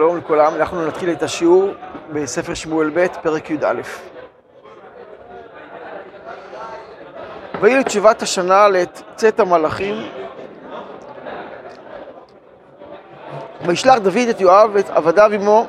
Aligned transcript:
שלום 0.00 0.16
לכולם, 0.16 0.54
אנחנו 0.54 0.86
נתחיל 0.86 1.10
את 1.10 1.22
השיעור 1.22 1.70
בספר 2.12 2.54
שמואל 2.54 2.90
ב', 2.94 3.06
פרק 3.22 3.50
י"א. 3.50 3.80
ויהי 7.60 7.78
לתשובת 7.78 8.22
השנה 8.22 8.68
לעת 8.68 9.02
צאת 9.14 9.40
המלאכים, 9.40 9.94
וישלח 13.66 13.98
דוד 13.98 14.28
את 14.30 14.40
יואב 14.40 14.70
ואת 14.72 14.90
עבדיו 14.90 15.30
עמו 15.32 15.66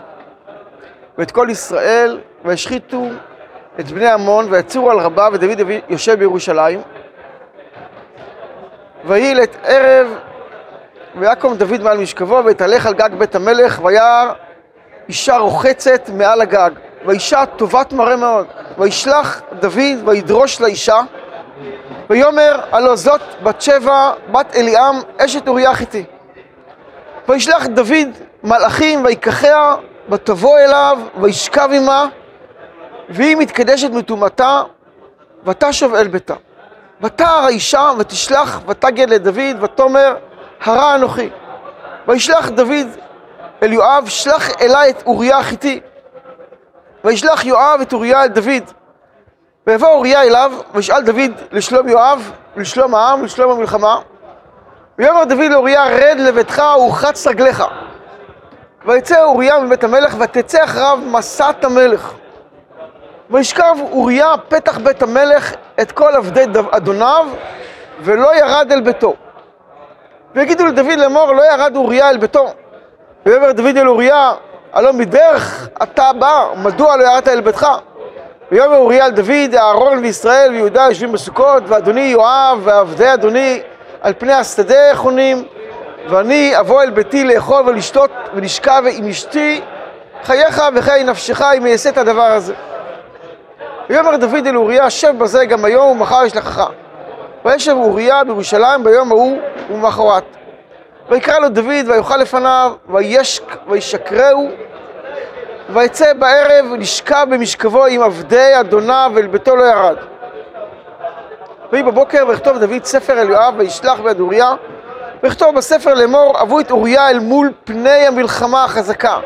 ואת 1.17 1.31
כל 1.31 1.47
ישראל, 1.49 2.19
וישחיתו 2.45 3.05
את 3.79 3.87
בני 3.87 4.09
עמון 4.09 4.45
ויצורו 4.49 4.91
על 4.91 4.99
רבה, 4.99 5.27
ודוד 5.33 5.59
יושב 5.89 6.19
בירושלים. 6.19 6.81
ויהי 9.05 9.35
לעת 9.35 9.55
ערב 9.63 10.30
ויקום 11.15 11.55
דוד 11.55 11.81
מעל 11.81 11.97
משכבו, 11.97 12.41
ויתהלך 12.45 12.85
על 12.85 12.93
גג 12.93 13.09
בית 13.17 13.35
המלך, 13.35 13.79
וירא 13.83 14.33
אישה 15.07 15.37
רוחצת 15.37 16.09
מעל 16.13 16.41
הגג. 16.41 16.71
ואישה 17.05 17.45
טובת 17.45 17.93
מראה 17.93 18.15
מאוד. 18.15 18.47
וישלח 18.77 19.41
דוד 19.59 20.05
וידרוש 20.05 20.61
לאישה, 20.61 21.01
ויאמר 22.09 22.59
הלא 22.71 22.95
זאת 22.95 23.21
בת 23.43 23.61
שבע, 23.61 24.11
בת 24.31 24.55
אליעם, 24.55 24.99
אשת 25.17 25.47
אוריה 25.47 25.75
חיתי. 25.75 26.03
וישלח 27.27 27.65
דוד 27.65 28.07
מלאכים 28.43 29.05
ויקחיה, 29.05 29.75
ותבוא 30.09 30.59
אליו, 30.59 30.99
וישכב 31.21 31.69
עמה, 31.73 32.07
והיא 33.09 33.37
מתקדשת 33.37 33.89
מטומאתה, 33.91 34.63
ותשוב 35.45 35.95
אל 35.95 36.07
ביתה. 36.07 36.33
ותער 37.01 37.43
האישה, 37.45 37.91
ותשלח, 37.97 38.59
ותגד 38.67 39.09
לדוד, 39.09 39.63
ותאמר 39.63 40.15
הרע 40.61 40.95
אנוכי. 40.95 41.29
וישלח 42.07 42.49
דוד 42.49 42.87
אל 43.63 43.73
יואב, 43.73 44.07
שלח 44.07 44.49
אליי 44.61 44.89
את 44.89 45.03
אוריה 45.05 45.37
החיתי. 45.37 45.79
וישלח 47.03 47.45
יואב 47.45 47.81
את 47.81 47.93
אוריה 47.93 48.23
אל 48.23 48.27
דוד. 48.27 48.71
ויבוא 49.67 49.87
אוריה 49.87 50.23
אליו, 50.23 50.51
וישאל 50.73 51.01
דוד 51.01 51.31
לשלום 51.51 51.89
יואב, 51.89 52.31
ולשלום 52.55 52.95
העם, 52.95 53.21
ולשלום 53.21 53.51
המלחמה. 53.51 53.99
ויאמר 54.97 55.23
דוד 55.23 55.51
לאוריה, 55.51 55.83
רד 55.85 56.17
לביתך 56.19 56.63
ורחץ 56.79 57.27
רגליך. 57.27 57.63
ויצא 58.85 59.23
אוריה 59.23 59.59
מבית 59.59 59.83
המלך, 59.83 60.15
ותצא 60.19 60.63
אחריו 60.63 60.99
מסעת 61.05 61.63
המלך. 61.63 62.13
וישכב 63.29 63.75
אוריה 63.91 64.33
פתח 64.47 64.77
בית 64.77 65.01
המלך 65.01 65.53
את 65.81 65.91
כל 65.91 66.15
עבדי 66.15 66.45
אדוניו, 66.71 67.27
ולא 68.01 68.35
ירד 68.35 68.71
אל 68.71 68.81
ביתו. 68.81 69.15
ויגידו 70.35 70.65
לדוד 70.65 70.99
לאמור, 70.99 71.33
לא 71.33 71.41
ירד 71.53 71.75
אוריה 71.75 72.09
אל 72.09 72.17
ביתו. 72.17 72.53
ויאמר 73.25 73.51
דוד 73.51 73.77
אל 73.77 73.87
אוריה, 73.87 74.31
הלא 74.73 74.93
מדרך 74.93 75.69
אתה 75.83 76.13
בא, 76.19 76.47
מדוע 76.55 76.95
לא 76.97 77.03
ירדת 77.03 77.27
אל 77.27 77.41
ביתך? 77.41 77.67
ויאמר 78.51 78.77
אוריה 78.77 79.05
אל 79.05 79.11
דוד, 79.11 79.55
אהרון 79.55 79.99
וישראל 79.99 80.51
ויהודה 80.51 80.85
יושבים 80.89 81.11
בסוכות, 81.11 81.63
ואדוני 81.67 82.01
יואב 82.01 82.59
ועבדי 82.63 83.13
אדוני 83.13 83.61
על 84.01 84.13
פני 84.17 84.33
השדה 84.33 84.95
חונים, 84.95 85.43
ואני 86.09 86.59
אבוא 86.59 86.81
אל 86.81 86.89
ביתי 86.89 87.23
לאכול 87.23 87.63
ולשתות 87.65 88.11
ולשכב 88.33 88.83
עם 88.91 89.07
אשתי, 89.07 89.61
חייך 90.23 90.63
וחיי 90.75 91.03
נפשך 91.03 91.41
אם 91.41 91.67
אעשה 91.67 91.89
את 91.89 91.97
הדבר 91.97 92.21
הזה. 92.31 92.53
ויאמר 93.89 94.15
דוד 94.15 94.47
אל 94.47 94.57
אוריה, 94.57 94.89
שב 94.89 95.13
בזה 95.17 95.45
גם 95.45 95.65
היום 95.65 95.87
ומחר 95.87 96.27
אשלחך. 96.27 96.69
וישב 97.45 97.75
אוריה 97.77 98.23
בירושלים 98.23 98.83
ביום 98.83 99.11
ההוא 99.11 99.37
ומחרת. 99.69 100.23
ויקרא 101.09 101.39
לו 101.39 101.49
דוד 101.49 101.87
ויאכל 101.87 102.17
לפניו, 102.17 102.73
וישק, 102.89 103.43
וישקרהו, 103.67 104.49
ויצא 105.69 106.13
בערב 106.13 106.65
לשכב 106.79 107.27
במשכבו 107.29 107.85
עם 107.85 108.01
עבדי 108.01 108.59
אדוניו 108.59 109.11
ואל 109.15 109.27
ביתו 109.27 109.55
לא 109.55 109.63
ירד. 109.63 109.95
ויהי 111.71 111.83
בבוקר 111.83 112.25
ויכתוב 112.27 112.57
דוד 112.57 112.83
ספר 112.83 113.21
אל 113.21 113.29
יואב 113.29 113.53
וישלח 113.57 113.99
ביד 113.99 114.19
אוריה 114.19 114.53
ויכתוב 115.23 115.55
בספר 115.55 115.93
לאמור 115.93 116.41
אבו 116.41 116.59
את 116.59 116.71
אוריה 116.71 117.09
אל 117.09 117.19
מול 117.19 117.51
פני 117.63 118.07
המלחמה 118.07 118.63
החזקה 118.63 119.19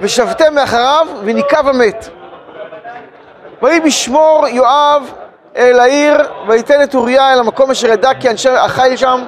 ושבתם 0.00 0.54
מאחריו 0.54 1.06
וניקב 1.24 1.68
המת. 1.68 2.08
ויהי 3.62 3.80
בשמור 3.80 4.46
יואב 4.48 5.12
אל 5.56 5.80
העיר, 5.80 6.14
ויתן 6.48 6.82
את 6.82 6.94
אוריה 6.94 7.32
אל 7.32 7.38
המקום 7.38 7.70
אשר 7.70 7.88
ידע 7.88 8.10
כי 8.20 8.30
אנשי 8.30 8.48
החיל 8.48 8.96
שם, 8.96 9.24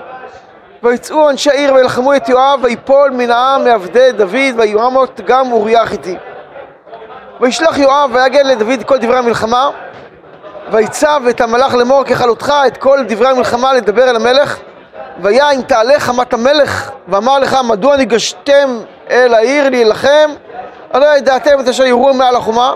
ויצאו 0.83 1.31
אנשי 1.31 1.51
העיר 1.51 1.75
וילחמו 1.75 2.15
את 2.15 2.29
יואב, 2.29 2.61
ויפול 2.63 3.11
מן 3.11 3.31
העם 3.31 3.65
מעבדי 3.65 4.13
דוד, 4.13 4.55
ויואמות 4.57 5.21
גם 5.27 5.53
אוריה 5.53 5.83
החיתי. 5.83 6.17
וישלח 7.41 7.79
יואב 7.79 8.11
ויגד 8.15 8.47
לדוד 8.47 8.83
כל 8.83 8.99
דברי 8.99 9.19
המלחמה, 9.19 9.71
ויצב 10.73 11.23
את 11.31 11.41
המלאך 11.41 11.75
לאמור 11.75 12.05
ככלותך 12.05 12.53
את 12.67 12.77
כל 12.77 12.99
דברי 13.09 13.29
המלחמה 13.29 13.73
לדבר 13.73 14.11
אל 14.11 14.17
המלך, 14.17 14.59
והיה 15.23 15.51
אם 15.51 15.63
תעלה 15.63 16.01
חמת 16.01 16.33
המלך, 16.33 16.91
ואמר 17.09 17.39
לך 17.39 17.57
מדוע 17.65 17.97
ניגשתם 17.97 18.81
אל 19.11 19.35
העיר 19.35 19.69
להילחם, 19.69 20.31
הלא 20.93 21.17
ידעתם 21.17 21.61
את 21.61 21.69
אשר 21.69 21.85
יראו 21.85 22.15
מעל 22.15 22.37
החומה, 22.37 22.75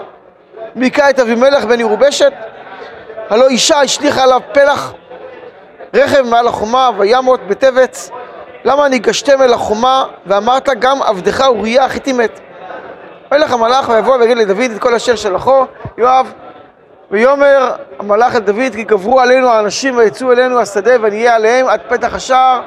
והיכה 0.76 1.10
את 1.10 1.20
אבימלך 1.20 1.64
בן 1.64 1.80
ירובשת, 1.80 2.32
הלא 3.30 3.48
אישה 3.48 3.80
השליכה 3.80 4.22
עליו 4.22 4.40
פלח 4.52 4.92
רכב 5.94 6.22
מעל 6.22 6.48
החומה 6.48 6.90
וימות 6.96 7.40
בטבץ 7.48 8.10
למה 8.64 8.88
ניגשתם 8.88 9.42
אל 9.42 9.52
החומה 9.52 10.04
ואמרת 10.26 10.68
גם 10.78 11.02
עבדך 11.02 11.40
אוריה 11.40 11.84
החיתי 11.84 12.12
מת 12.12 12.40
וילך 13.32 13.52
המלאך 13.52 13.88
ויבוא 13.88 14.16
ויגיד 14.16 14.36
לדוד 14.36 14.70
את 14.74 14.78
כל 14.80 14.94
אשר 14.94 15.16
שלחו 15.16 15.64
יואב 15.98 16.32
ויאמר 17.10 17.72
המלאך 17.98 18.34
אל 18.34 18.40
דוד 18.40 18.72
כי 18.74 18.84
גברו 18.84 19.20
עלינו 19.20 19.48
האנשים 19.48 19.96
ויצאו 19.96 20.32
אלינו 20.32 20.60
השדה 20.60 20.92
ונהיה 21.00 21.34
עליהם 21.34 21.66
עד 21.66 21.80
פתח 21.88 22.14
השער. 22.14 22.60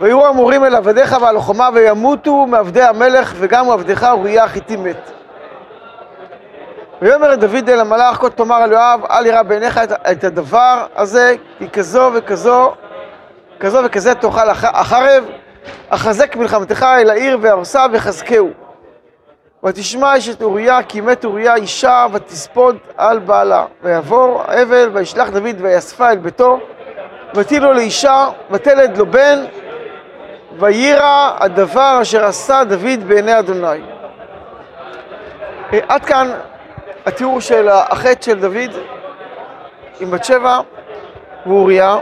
ויראו 0.00 0.26
המורים 0.26 0.64
אל 0.64 0.74
עבדיך 0.74 1.16
ועל 1.20 1.36
החומה 1.36 1.68
וימותו 1.74 2.46
מעבדי 2.46 2.82
המלך 2.82 3.34
וגם 3.36 3.70
עבדך 3.70 4.08
אוריה 4.10 4.44
החיתי 4.44 4.76
מת 4.76 5.10
ויאמר 7.02 7.34
דוד 7.34 7.68
אל 7.68 7.80
המלאך, 7.80 8.16
כה 8.16 8.30
תאמר 8.30 8.54
על 8.54 8.72
יואב, 8.72 9.00
אל 9.10 9.26
ירא 9.26 9.42
בעיניך 9.42 9.78
את, 9.78 9.92
את 9.92 10.24
הדבר 10.24 10.86
הזה, 10.96 11.34
כי 11.58 11.68
כזו 11.70 12.10
וכזו, 12.14 12.72
כזו 13.60 13.78
וכזה 13.84 14.14
תאכל 14.14 14.50
החרב, 14.62 15.24
אחזק 15.88 16.36
מלחמתך 16.36 16.82
אל 16.82 17.10
העיר 17.10 17.38
והרסה 17.40 17.86
וחזקהו. 17.92 18.50
ותשמע 19.64 20.18
אשת 20.18 20.42
אוריה, 20.42 20.82
כי 20.82 21.00
מת 21.00 21.24
אוריה 21.24 21.54
אישה, 21.54 22.06
ותספוד 22.12 22.76
על 22.96 23.18
בעלה. 23.18 23.64
ויעבור 23.82 24.42
האבל, 24.48 24.90
וישלח 24.92 25.28
דוד 25.28 25.56
ויאספה 25.58 26.10
אל 26.10 26.16
ביתו, 26.16 26.58
ותהי 27.34 27.60
לו 27.60 27.72
לאישה, 27.72 28.28
ותלד 28.50 28.96
לו 28.96 29.06
בן, 29.06 29.44
ויירא 30.58 31.32
הדבר 31.38 31.98
אשר 32.02 32.24
עשה 32.24 32.64
דוד 32.64 33.04
בעיני 33.06 33.38
אדוני. 33.38 33.80
עד 35.88 36.04
כאן 36.04 36.30
התיאור 37.06 37.40
של 37.40 37.68
החטא 37.68 38.22
של 38.22 38.40
דוד 38.40 38.70
עם 40.00 40.10
בת 40.10 40.24
שבע 40.24 40.60
ואוריה, 41.46 41.98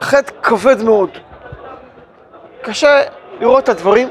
חטא 0.00 0.32
כבד 0.42 0.82
מאוד. 0.82 1.10
קשה 2.62 3.02
לראות 3.40 3.64
את 3.64 3.68
הדברים. 3.68 4.08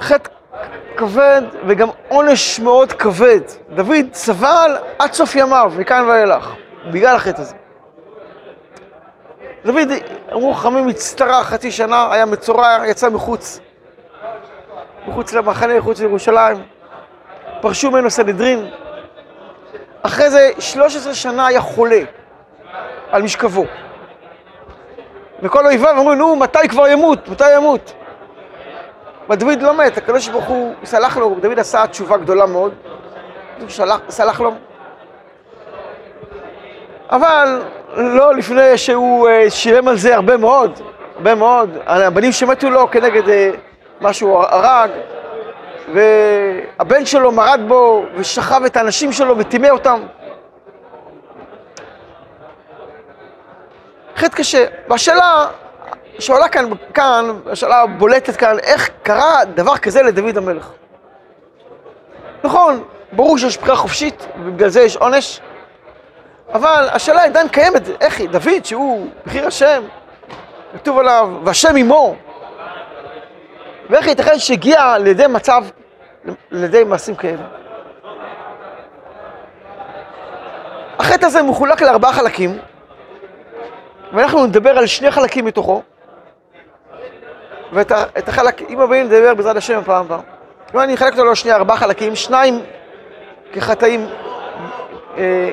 חטא 0.00 0.30
כבד 0.96 1.42
וגם 1.66 1.88
עונש 2.08 2.60
מאוד 2.60 2.92
כבד. 2.92 3.40
דוד 3.70 4.06
סבל 4.12 4.76
עד 4.98 5.12
סוף 5.12 5.34
ימיו, 5.34 5.72
מכאן 5.78 6.04
ואילך, 6.08 6.54
בגלל 6.92 7.16
החטא 7.16 7.40
הזה. 7.40 7.54
דוד, 9.64 9.88
אמרו 10.32 10.54
חכמים, 10.54 10.88
הצטרה 10.88 11.44
חצי 11.44 11.70
שנה, 11.70 12.12
היה 12.12 12.26
מצורע, 12.26 12.78
יצא 12.86 13.10
מחוץ. 13.10 13.60
מחוץ 15.08 15.32
למחנה, 15.32 15.78
מחוץ 15.78 16.00
לירושלים. 16.00 16.56
פרשו 17.60 17.90
ממנו 17.90 18.10
סנהדרין. 18.10 18.70
אחרי 20.02 20.30
זה 20.30 20.50
13 20.58 21.14
שנה 21.14 21.46
היה 21.46 21.60
חולה 21.60 22.00
על 23.10 23.22
משכבו. 23.22 23.64
וכל 25.42 25.66
אויביו 25.66 25.90
אמרו, 25.90 26.14
נו, 26.14 26.36
מתי 26.36 26.68
כבר 26.68 26.88
ימות? 26.88 27.28
מתי 27.28 27.56
ימות? 27.56 27.92
ודוד 29.30 29.62
לא 29.62 29.74
מת, 29.74 29.96
הקדוש 29.96 30.28
ברוך 30.28 30.44
הוא 30.44 30.74
סלח 30.84 31.16
לו, 31.16 31.36
דוד 31.40 31.58
עשה 31.58 31.86
תשובה 31.86 32.16
גדולה 32.16 32.46
מאוד, 32.46 32.74
הוא 33.60 33.68
סלח, 33.68 34.00
סלח 34.08 34.40
לו. 34.40 34.54
אבל 37.10 37.62
לא 37.96 38.34
לפני 38.34 38.78
שהוא 38.78 39.28
uh, 39.28 39.50
שילם 39.50 39.88
על 39.88 39.96
זה 39.96 40.14
הרבה 40.14 40.36
מאוד, 40.36 40.80
הרבה 41.16 41.34
מאוד. 41.34 41.78
הבנים 41.86 42.32
שמתו 42.32 42.70
לו 42.70 42.90
כנגד 42.90 43.24
uh, 43.24 43.67
מה 44.00 44.12
שהוא 44.12 44.38
הרג, 44.38 44.90
והבן 45.94 47.06
שלו 47.06 47.32
מרד 47.32 47.60
בו 47.68 48.04
ושכב 48.14 48.62
את 48.66 48.76
האנשים 48.76 49.12
שלו 49.12 49.38
וטימא 49.38 49.66
אותם. 49.66 50.00
חטא 54.16 54.36
קשה. 54.36 54.66
והשאלה 54.88 55.46
שעולה 56.18 56.48
כאן, 56.48 56.64
כאן, 56.94 57.24
השאלה 57.46 57.80
הבולטת 57.80 58.36
כאן, 58.36 58.58
איך 58.58 58.90
קרה 59.02 59.44
דבר 59.54 59.76
כזה 59.76 60.02
לדוד 60.02 60.36
המלך? 60.36 60.70
נכון, 62.44 62.84
ברור 63.12 63.38
שיש 63.38 63.58
בחירה 63.58 63.76
חופשית, 63.76 64.26
ובגלל 64.40 64.68
זה 64.68 64.80
יש 64.80 64.96
עונש, 64.96 65.40
אבל 66.52 66.88
השאלה 66.92 67.24
עדיין 67.24 67.48
קיימת, 67.48 67.82
איך 68.00 68.18
היא, 68.18 68.28
דוד, 68.28 68.64
שהוא 68.64 69.06
בחיר 69.26 69.46
השם, 69.46 69.82
כתוב 70.74 70.98
עליו, 70.98 71.30
והשם 71.44 71.76
עמו, 71.76 72.16
ואיך 73.90 74.06
ייתכן 74.06 74.38
שהגיע 74.38 74.98
לידי 74.98 75.26
מצב, 75.26 75.64
לידי 76.50 76.84
מעשים 76.84 77.14
כאלה. 77.14 77.42
החטא 80.98 81.26
הזה 81.26 81.42
מחולק 81.42 81.82
לארבעה 81.82 82.12
חלקים, 82.12 82.58
ואנחנו 84.12 84.46
נדבר 84.46 84.78
על 84.78 84.86
שני 84.86 85.10
חלקים 85.10 85.44
מתוכו, 85.44 85.82
ואת 87.72 88.28
החלקים 88.28 88.80
הבאים 88.80 89.06
נדבר 89.06 89.34
בעזרת 89.34 89.56
השם 89.56 89.80
בפעם 89.80 90.04
הבאה. 90.04 90.18
כלומר, 90.70 90.84
אני 90.84 90.94
אחלק 90.94 91.12
אותו 91.12 91.30
לשני 91.30 91.52
ארבעה 91.52 91.76
חלקים, 91.76 92.16
שניים 92.16 92.62
כחטאים 93.52 94.06
אה, 95.18 95.50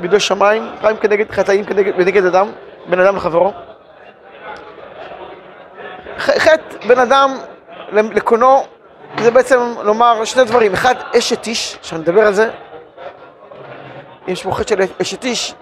בידי 0.00 0.20
שמיים, 0.20 0.62
חיים 0.80 0.96
כנגד 0.96 1.30
חטאים 1.30 1.64
כנגד 1.64 2.26
אדם, 2.26 2.48
בין 2.86 3.00
אדם 3.00 3.16
לחברו. 3.16 3.52
חטא 6.18 6.86
בין 6.86 6.98
אדם 6.98 7.38
לקונו, 7.92 8.64
זה 9.18 9.30
בעצם 9.30 9.60
לומר 9.82 10.24
שני 10.24 10.44
דברים. 10.44 10.72
אחד, 10.72 10.94
אשת 11.18 11.46
איש, 11.46 11.78
שאני 11.82 12.02
אדבר 12.02 12.26
על 12.26 12.34
זה. 12.34 12.50
יש 14.26 14.42
פה 14.42 14.52
חטא 14.52 14.68
של 14.68 14.82
אשת 15.02 15.24
איש, 15.24 15.54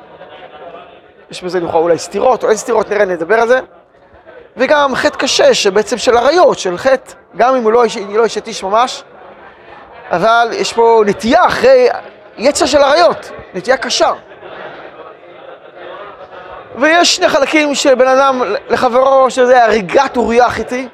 יש 1.31 1.45
בזה 1.45 1.61
לכאורה 1.61 1.83
אולי 1.83 1.99
סתירות, 1.99 2.45
או 2.45 2.49
אין 2.49 2.57
סתירות, 2.57 2.91
נראה, 2.91 3.05
נדבר 3.05 3.41
על 3.41 3.49
זה. 3.49 3.61
וגם 4.57 4.95
חטא 4.95 5.17
קשה, 5.17 5.55
שבעצם 5.55 5.99
של 5.99 6.17
עריות, 6.17 6.59
של 6.59 6.79
חטא, 6.79 7.13
גם 7.37 7.57
אם 7.57 7.63
הוא 7.63 7.73
לא, 7.73 7.85
לא 8.09 8.27
אשת 8.27 8.47
איש 8.47 8.63
ממש, 8.63 9.05
אבל 10.11 10.49
יש 10.53 10.73
פה 10.73 11.03
נטייה 11.07 11.47
אחרי 11.47 11.89
יצר 12.39 12.67
של 12.67 12.79
עריות, 12.79 13.31
נטייה 13.55 13.77
קשה. 13.77 14.13
ויש 16.79 17.17
שני 17.17 17.29
חלקים 17.29 17.75
של 17.75 17.95
בן 17.95 18.09
אדם 18.09 18.43
לחברו, 18.69 19.31
שזה 19.31 19.65
הריגת 19.65 20.17
אוריה 20.17 20.47
החיתי, 20.47 20.89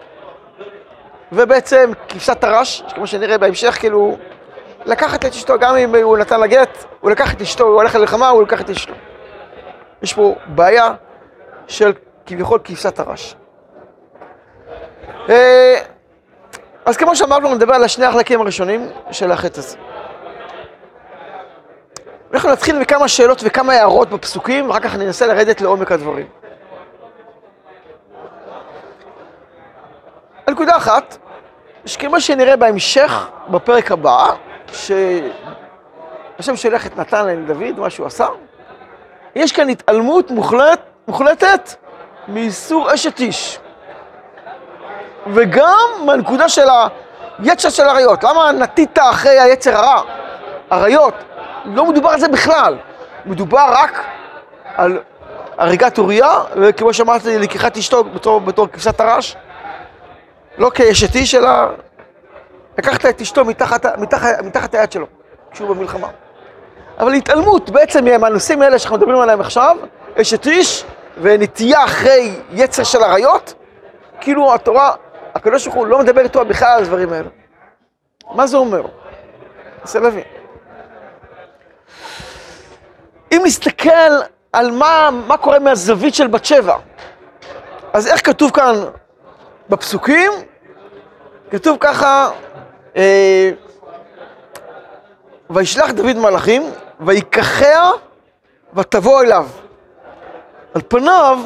ובעצם 1.32 1.90
כבשת 2.08 2.44
הרש, 2.44 2.82
כמו 2.94 3.06
שנראה 3.06 3.38
בהמשך, 3.38 3.76
כאילו, 3.80 4.16
לקחת 4.86 5.24
את 5.24 5.30
אשתו, 5.30 5.58
גם 5.58 5.76
אם 5.76 5.94
הוא 5.94 6.18
נתן 6.18 6.40
לה 6.40 6.46
גט, 6.46 6.84
הוא 7.00 7.10
לקח 7.10 7.34
את 7.34 7.40
אשתו, 7.40 7.64
הוא 7.64 7.74
הולך 7.74 7.94
ללחמה, 7.94 8.28
הוא 8.28 8.42
לקח 8.42 8.60
את 8.60 8.70
אשתו. 8.70 8.92
יש 10.02 10.14
פה 10.14 10.34
בעיה 10.46 10.94
של 11.66 11.92
כביכול 12.26 12.60
כבשת 12.64 12.98
הרש. 12.98 13.36
אה, 15.28 15.80
אז 16.84 16.96
כמו 16.96 17.16
שאמרנו, 17.16 17.54
נדבר 17.54 17.74
על 17.74 17.84
השני 17.84 18.06
החלקים 18.06 18.40
הראשונים 18.40 18.88
של 19.10 19.32
החטא 19.32 19.58
הזה. 19.58 19.76
אנחנו 22.34 22.50
נתחיל 22.50 22.78
מכמה 22.78 23.08
שאלות 23.08 23.42
וכמה 23.44 23.72
הערות 23.72 24.10
בפסוקים, 24.10 24.68
ואחר 24.68 24.80
כך 24.80 24.94
ננסה 24.94 25.26
לרדת 25.26 25.60
לעומק 25.60 25.92
הדברים. 25.92 26.26
הנקודה 30.46 30.76
אחת, 30.76 31.16
שכמו 31.86 32.20
שנראה 32.20 32.56
בהמשך, 32.56 33.28
בפרק 33.48 33.92
הבא, 33.92 34.32
שהשם 34.72 35.26
שולח 36.56 36.86
את 36.86 36.96
נתן 36.96 37.26
לדוד, 37.26 37.80
מה 37.80 37.90
שהוא 37.90 38.06
עשה, 38.06 38.26
יש 39.34 39.52
כאן 39.52 39.68
התעלמות 39.68 40.30
מוחלט, 40.30 40.80
מוחלטת 41.08 41.74
מאיסור 42.28 42.94
אשת 42.94 43.20
איש. 43.20 43.58
וגם 45.34 45.88
מהנקודה 46.06 46.48
של 46.48 46.66
היצר 47.38 47.70
של 47.70 47.82
אריות. 47.82 48.24
למה 48.24 48.52
נטית 48.52 48.98
אחרי 48.98 49.40
היצר 49.40 49.76
הרע? 49.76 50.02
אריות. 50.72 51.14
לא 51.66 51.86
מדובר 51.86 52.08
על 52.08 52.20
זה 52.20 52.28
בכלל. 52.28 52.76
מדובר 53.26 53.66
רק 53.72 54.04
על 54.76 54.98
הריגת 55.58 55.98
אוריה, 55.98 56.40
וכמו 56.56 56.94
שאמרתי, 56.94 57.38
לקיחת 57.38 57.76
אשתו 57.76 58.04
בתור, 58.04 58.40
בתור 58.40 58.68
כבשת 58.68 59.00
הרש. 59.00 59.36
לא 60.58 60.70
כאשת 60.74 61.14
איש, 61.14 61.34
אלא 61.34 61.50
לקחת 62.78 63.06
את 63.06 63.20
אשתו 63.20 63.44
מתחת, 63.44 63.86
מתחת, 63.98 64.42
מתחת 64.44 64.74
היד 64.74 64.92
שלו, 64.92 65.06
כשהוא 65.50 65.68
במלחמה. 65.68 66.08
אבל 66.98 67.14
התעלמות 67.14 67.70
בעצם 67.70 68.04
מהנושאים 68.20 68.62
האלה 68.62 68.78
שאנחנו 68.78 68.96
מדברים 68.96 69.20
עליהם 69.20 69.40
עכשיו, 69.40 69.76
אשת 70.20 70.46
איש 70.46 70.84
ונטייה 71.20 71.84
אחרי 71.84 72.34
יצר 72.52 72.82
של 72.82 73.02
אריות, 73.02 73.54
כאילו 74.20 74.54
התורה 74.54 74.92
הקדוש 75.34 75.64
ברוך 75.64 75.76
הוא 75.76 75.86
לא 75.86 75.98
מדבר 75.98 76.20
איתו 76.20 76.44
בכלל 76.44 76.68
על 76.68 76.82
הדברים 76.82 77.12
האלה. 77.12 77.28
מה 78.34 78.46
זה 78.46 78.56
אומר? 78.56 78.82
ננסה 79.80 80.00
להבין. 80.00 80.35
אם 83.32 83.42
נסתכל 83.44 83.90
על 84.52 84.70
מה, 84.70 85.10
מה 85.26 85.36
קורה 85.36 85.58
מהזווית 85.58 86.14
של 86.14 86.26
בת 86.26 86.44
שבע, 86.44 86.76
אז 87.92 88.06
איך 88.06 88.26
כתוב 88.26 88.50
כאן 88.50 88.74
בפסוקים? 89.68 90.32
כתוב 91.50 91.76
ככה, 91.80 92.30
אה, 92.96 93.50
וישלח 95.50 95.90
דוד 95.90 96.16
מלאכים, 96.16 96.70
ויקחיה 97.00 97.90
ותבוא 98.74 99.22
אליו. 99.22 99.46
על 100.74 100.82
פניו, 100.88 101.38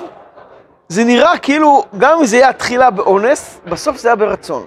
זה 0.88 1.04
נראה 1.04 1.38
כאילו, 1.38 1.84
גם 1.98 2.18
אם 2.18 2.24
זה 2.24 2.36
יהיה 2.36 2.48
התחילה 2.48 2.90
באונס, 2.90 3.60
בסוף 3.64 3.96
זה 3.96 4.08
היה 4.08 4.16
ברצון. 4.16 4.66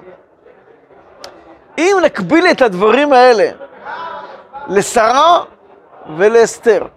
אם 1.78 1.98
נקביל 2.04 2.48
את 2.52 2.62
הדברים 2.62 3.14
האלה 3.14 3.50
לשרה 4.68 5.44
ולאסתר, 6.18 6.88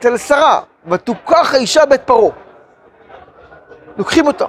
אצל 0.00 0.16
שרה, 0.16 0.60
ותוכח 0.86 1.54
האישה 1.54 1.86
בית 1.86 2.00
פרעה, 2.04 2.30
לוקחים 3.96 4.26
אותה, 4.26 4.44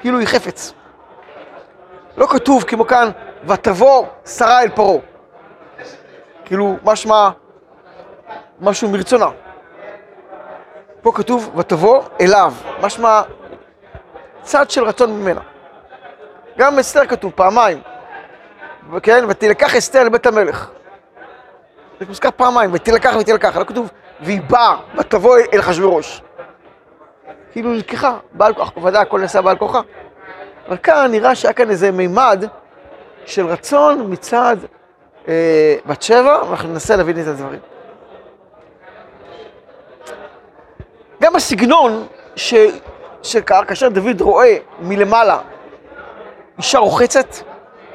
כאילו 0.00 0.18
היא 0.18 0.26
חפץ. 0.26 0.72
לא 2.16 2.26
כתוב 2.26 2.62
כמו 2.62 2.86
כאן, 2.86 3.10
ותבוא 3.48 4.06
שרה 4.26 4.62
אל 4.62 4.68
פרעה. 4.68 4.98
כאילו, 6.44 6.76
משמע, 6.84 7.30
משהו 8.60 8.88
מרצונה. 8.88 9.26
פה 11.02 11.12
כתוב, 11.14 11.50
ותבוא 11.56 12.02
אליו, 12.20 12.54
משמע 12.82 13.22
צד 14.42 14.70
של 14.70 14.84
רצון 14.84 15.10
ממנה. 15.10 15.40
גם 16.58 16.78
אסתר 16.78 17.06
כתוב 17.06 17.32
פעמיים, 17.32 17.80
כן, 19.02 19.24
ותלקח 19.28 19.76
אסתר 19.76 20.04
לבית 20.04 20.26
המלך. 20.26 20.70
זה 22.00 22.06
מוזכר 22.08 22.28
פעמיים, 22.36 22.70
ותלקח 22.72 23.14
ותלקח, 23.20 23.56
לא 23.56 23.64
כתוב, 23.64 23.90
והיא 24.20 24.40
באה, 24.50 24.76
ותבוא 24.98 25.38
אל 25.52 25.60
אחשוורוש. 25.60 26.22
כאילו 27.52 27.70
נלקחה, 27.70 28.18
בעל 28.32 28.54
כוח, 28.54 28.76
ודאי 28.76 29.02
הכל 29.02 29.20
נעשה 29.20 29.42
בעל 29.42 29.56
כוחה. 29.56 29.80
אבל 30.68 30.76
כאן 30.76 31.08
נראה 31.10 31.34
שהיה 31.34 31.52
כאן 31.52 31.70
איזה 31.70 31.92
מימד 31.92 32.44
של 33.26 33.46
רצון 33.46 34.06
מצד 34.12 34.56
אה, 35.28 35.76
בת 35.86 36.02
שבע, 36.02 36.42
ואנחנו 36.48 36.68
ננסה 36.68 36.96
להבין 36.96 37.22
את 37.22 37.26
הדברים. 37.26 37.60
גם 41.22 41.36
הסגנון 41.36 42.06
ש... 42.36 42.54
שקרה 43.22 43.64
כאשר 43.64 43.88
דוד 43.88 44.20
רואה 44.20 44.56
מלמעלה 44.80 45.38
אישה 46.58 46.78
רוחצת, 46.78 47.36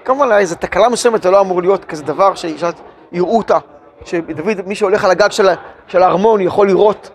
כמובן 0.05 0.31
איזו 0.31 0.55
תקלה 0.55 0.89
מסוימת, 0.89 1.23
זה 1.23 1.31
לא 1.31 1.41
אמור 1.41 1.61
להיות 1.61 1.85
כזה 1.85 2.03
דבר 2.03 2.35
שאישה 2.35 2.69
יראו 3.11 3.37
אותה, 3.37 3.57
שדוד, 4.05 4.67
מי 4.67 4.75
שהולך 4.75 5.05
על 5.05 5.11
הגג 5.11 5.31
של, 5.31 5.47
של 5.87 6.03
הארמון 6.03 6.41
יכול 6.41 6.67
לראות 6.67 7.09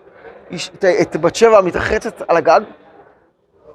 את, 0.55 0.85
את 1.01 1.15
בת 1.15 1.35
שבע 1.35 1.61
מתרחצת 1.61 2.21
על 2.27 2.37
הגג. 2.37 2.61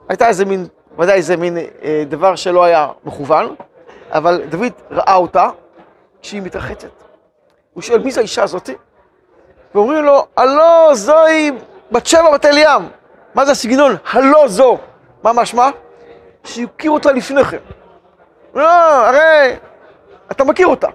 הייתה 0.08 0.28
איזה 0.28 0.44
מין, 0.44 0.66
ודאי 0.98 1.16
איזה 1.16 1.36
מין 1.36 1.58
אה, 1.58 2.04
דבר 2.08 2.36
שלא 2.36 2.64
היה 2.64 2.88
מכוון, 3.04 3.54
אבל 4.10 4.42
דוד 4.48 4.72
ראה 4.90 5.14
אותה 5.14 5.48
כשהיא 6.22 6.42
מתרחצת. 6.42 6.88
הוא 7.72 7.82
שואל, 7.82 8.02
מי 8.02 8.10
זו 8.10 8.20
האישה 8.20 8.42
הזאתי? 8.42 8.74
ואומרים 9.74 10.04
לו, 10.04 10.26
הלא 10.36 10.90
זוהי 10.94 11.50
בת 11.92 12.06
שבע 12.06 12.34
בתל 12.34 12.58
ים. 12.58 12.88
מה 13.34 13.44
זה 13.44 13.52
הסגנון? 13.52 13.96
הלא 14.12 14.48
זו. 14.48 14.78
מה 15.22 15.32
משמע? 15.32 15.68
שהכיר 16.44 16.90
אותה 16.90 17.12
לפני 17.12 17.44
כן. 17.44 17.58
לא, 18.54 18.68
הרי 19.06 19.56
אתה 20.30 20.44
מכיר 20.44 20.66
אותה. 20.66 20.88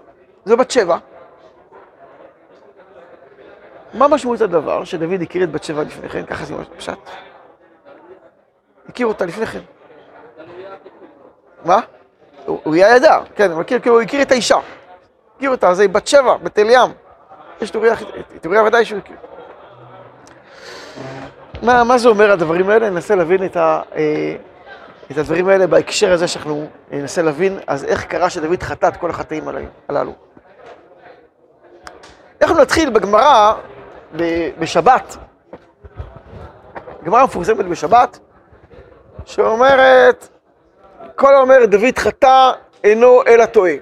זו 0.45 0.57
בת 0.57 0.71
שבע. 0.71 0.97
מה 3.93 4.07
משמעות 4.07 4.41
הדבר 4.41 4.83
שדוד 4.83 5.21
הכיר 5.21 5.43
את 5.43 5.51
בת 5.51 5.63
שבע 5.63 5.83
לפני 5.83 6.09
כן? 6.09 6.25
ככה 6.25 6.45
זה 6.45 6.55
ממש 6.55 6.67
פשט. 6.77 6.97
הכיר 8.89 9.07
אותה 9.07 9.25
לפני 9.25 9.45
כן. 9.45 9.59
מה? 11.65 11.79
הוא 12.45 12.75
היה 12.75 12.95
ידע, 12.95 13.19
כן, 13.35 13.51
הוא 13.51 13.59
מכיר, 13.59 13.79
כאילו 13.79 13.95
הוא 13.95 14.01
הכיר 14.01 14.21
את 14.21 14.31
האישה. 14.31 14.57
הכיר 15.35 15.51
אותה, 15.51 15.73
זה 15.73 15.87
בת 15.87 16.07
שבע, 16.07 16.37
בתל 16.37 16.69
ים. 16.69 16.91
יש 17.61 17.71
את 18.35 18.45
אוריה 18.45 18.63
ודאי 18.63 18.85
שהוא 18.85 18.99
הכיר. 18.99 19.15
מה, 21.61 21.83
מה 21.83 21.97
זה 21.97 22.09
אומר 22.09 22.31
הדברים 22.31 22.69
האלה? 22.69 22.89
ננסה 22.89 23.15
להבין 23.15 23.45
את, 23.45 23.57
ה, 23.57 23.81
אה, 23.95 24.35
את 25.11 25.17
הדברים 25.17 25.47
האלה 25.49 25.67
בהקשר 25.67 26.13
הזה 26.13 26.27
שאנחנו 26.27 26.67
ננסה 26.91 27.21
להבין, 27.21 27.59
אז 27.67 27.83
איך 27.83 28.05
קרה 28.05 28.29
שדוד 28.29 28.63
חטא 28.63 28.87
את 28.87 28.97
כל 28.97 29.09
החטאים 29.09 29.47
הללו. 29.89 30.13
אנחנו 32.41 32.61
נתחיל 32.61 32.89
בגמרא 32.89 33.53
בשבת, 34.59 35.17
גמרא 37.03 37.23
מפורסמת 37.23 37.65
בשבת, 37.65 38.19
שאומרת, 39.25 40.27
כל 41.15 41.35
האומר 41.35 41.65
דוד 41.65 41.97
חטא 41.97 42.51
אינו 42.83 43.21
אלא 43.27 43.45
טועה. 43.45 43.73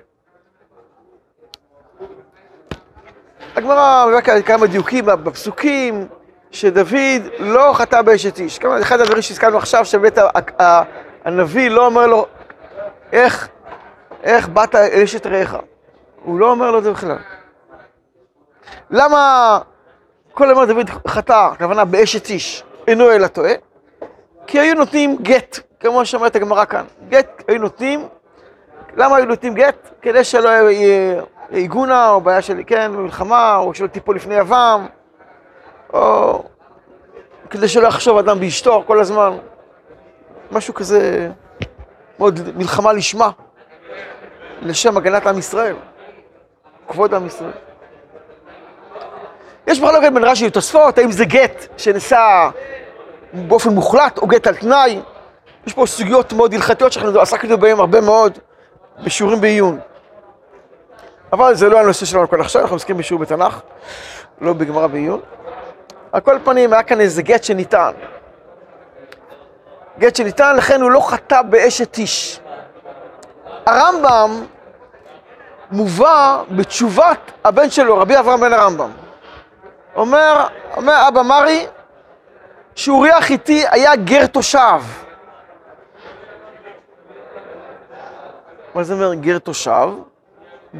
הגמרא 3.55 4.05
מביאה 4.08 4.41
כמה 4.41 4.67
דיוקים 4.67 5.05
בפסוקים, 5.05 6.08
שדוד 6.51 7.22
לא 7.39 7.72
חטא 7.74 8.01
באשת 8.01 8.39
איש. 8.39 8.60
כמה, 8.60 8.82
אחד 8.82 9.00
הדברים 9.00 9.22
שהזכרנו 9.22 9.58
עכשיו, 9.58 9.86
שבאמת 9.86 10.17
הנביא 11.25 11.70
לא 11.70 11.86
אומר 11.86 12.08
לו, 12.08 12.25
איך, 13.12 13.48
איך 14.24 14.48
באת 14.48 14.75
אשת 14.75 15.27
רעך? 15.27 15.55
הוא 16.24 16.39
לא 16.39 16.51
אומר 16.51 16.72
לו 16.72 16.77
את 16.77 16.84
זה 16.84 16.91
בכלל. 16.91 17.17
למה 18.89 19.60
כל 20.36 20.51
אמר 20.51 20.65
דוד 20.65 20.89
חטא, 21.08 21.50
הכוונה 21.51 21.86
באשת 21.86 22.30
איש, 22.30 22.63
אינו 22.88 23.12
אלא 23.12 23.27
טועה? 23.27 23.54
כי 24.48 24.60
היו 24.60 24.75
נותנים 24.75 25.18
גט, 25.22 25.60
כמו 25.80 26.06
שאומרת 26.06 26.36
הגמרא 26.36 26.65
כאן. 26.65 26.86
גט 27.10 27.44
היו 27.48 27.60
נותנים, 27.60 28.08
למה 28.98 29.15
היו 29.15 29.25
נותנים 29.25 29.54
גט? 29.54 29.89
כדי 30.01 30.24
שלא 30.24 30.50
יהיה 30.50 31.22
עיגונה, 31.50 32.10
או 32.10 32.22
בעיה 32.22 32.42
של, 32.42 32.62
כן, 32.68 32.92
מלחמה, 32.92 33.58
או 33.58 33.74
שלא 33.74 33.88
תיפול 33.88 34.15
לפני 34.15 34.36
יבם, 34.36 34.86
או 35.94 36.44
כדי 37.50 37.68
שלא 37.68 37.88
יחשוב 37.88 38.18
אדם 38.18 38.39
באשתו 38.39 38.84
כל 38.88 39.00
הזמן. 39.00 39.38
משהו 40.51 40.74
כזה, 40.74 41.30
מאוד 42.20 42.39
מלחמה 42.58 42.94
לשמה, 42.94 43.30
לשם 44.62 44.98
הגנת 44.98 45.27
עם 45.27 45.38
ישראל, 45.38 45.75
כבוד 46.88 47.13
עם 47.13 47.25
ישראל. 47.25 47.51
יש 49.68 49.80
מחלוקת 49.80 50.14
בין 50.14 50.24
רש"י 50.24 50.48
ותוספות, 50.48 50.98
האם 50.98 51.12
זה 51.12 51.26
גט 51.26 51.66
שנעשה 51.78 52.50
באופן 53.34 53.70
מוחלט 53.70 54.18
או 54.18 54.28
גט 54.28 54.48
על 54.48 54.56
תנאי. 54.56 55.00
יש 55.68 55.74
פה 55.74 55.86
סוגיות 55.86 56.34
מאוד 56.34 56.54
הלכתיות 56.54 56.92
שאנחנו 56.92 57.20
עסקנו 57.20 57.58
בהן 57.58 57.80
הרבה 57.80 58.02
מאוד 58.02 58.38
בשיעורים 59.04 59.42
בעיון. 59.42 59.80
אבל 61.34 61.56
זה 61.56 61.70
לא 61.70 61.80
הנושא 61.80 62.06
שלנו 62.06 62.30
כאן 62.30 62.42
עכשיו, 62.42 62.62
אנחנו 62.62 62.76
עוסקים 62.76 62.98
בשיעור 62.98 63.22
בתנ"ך, 63.22 63.62
לא 64.42 64.54
בגמרא 64.54 64.88
בעיון. 64.88 65.20
על 66.12 66.22
כל 66.22 66.38
פנים, 66.44 66.74
היה 66.74 66.84
כאן 66.84 67.02
איזה 67.02 67.22
גט 67.22 67.44
שניתן. 67.44 67.92
גט 70.00 70.16
שניתן, 70.16 70.56
לכן 70.56 70.82
הוא 70.82 70.92
לא 70.92 71.00
חטא 71.00 71.42
באשת 71.42 71.98
איש. 71.98 72.40
הרמב"ם 73.66 74.46
מובא 75.72 76.44
בתשובת 76.52 77.32
הבן 77.44 77.70
שלו, 77.70 77.98
רבי 77.98 78.20
אברהם 78.20 78.40
בן 78.40 78.54
הרמב"ם. 78.54 79.05
אומר, 79.96 80.48
אומר 80.75 81.08
אבא 81.08 81.22
מרי, 81.22 81.68
שאוריה 82.75 83.22
חיתי 83.22 83.64
היה 83.72 83.96
גר 83.96 84.28
תושב. 84.28 84.82
מה 88.75 88.84
זה 88.84 88.94
אומר 88.94 89.14
גר 89.14 89.40
תושב? 89.40 89.90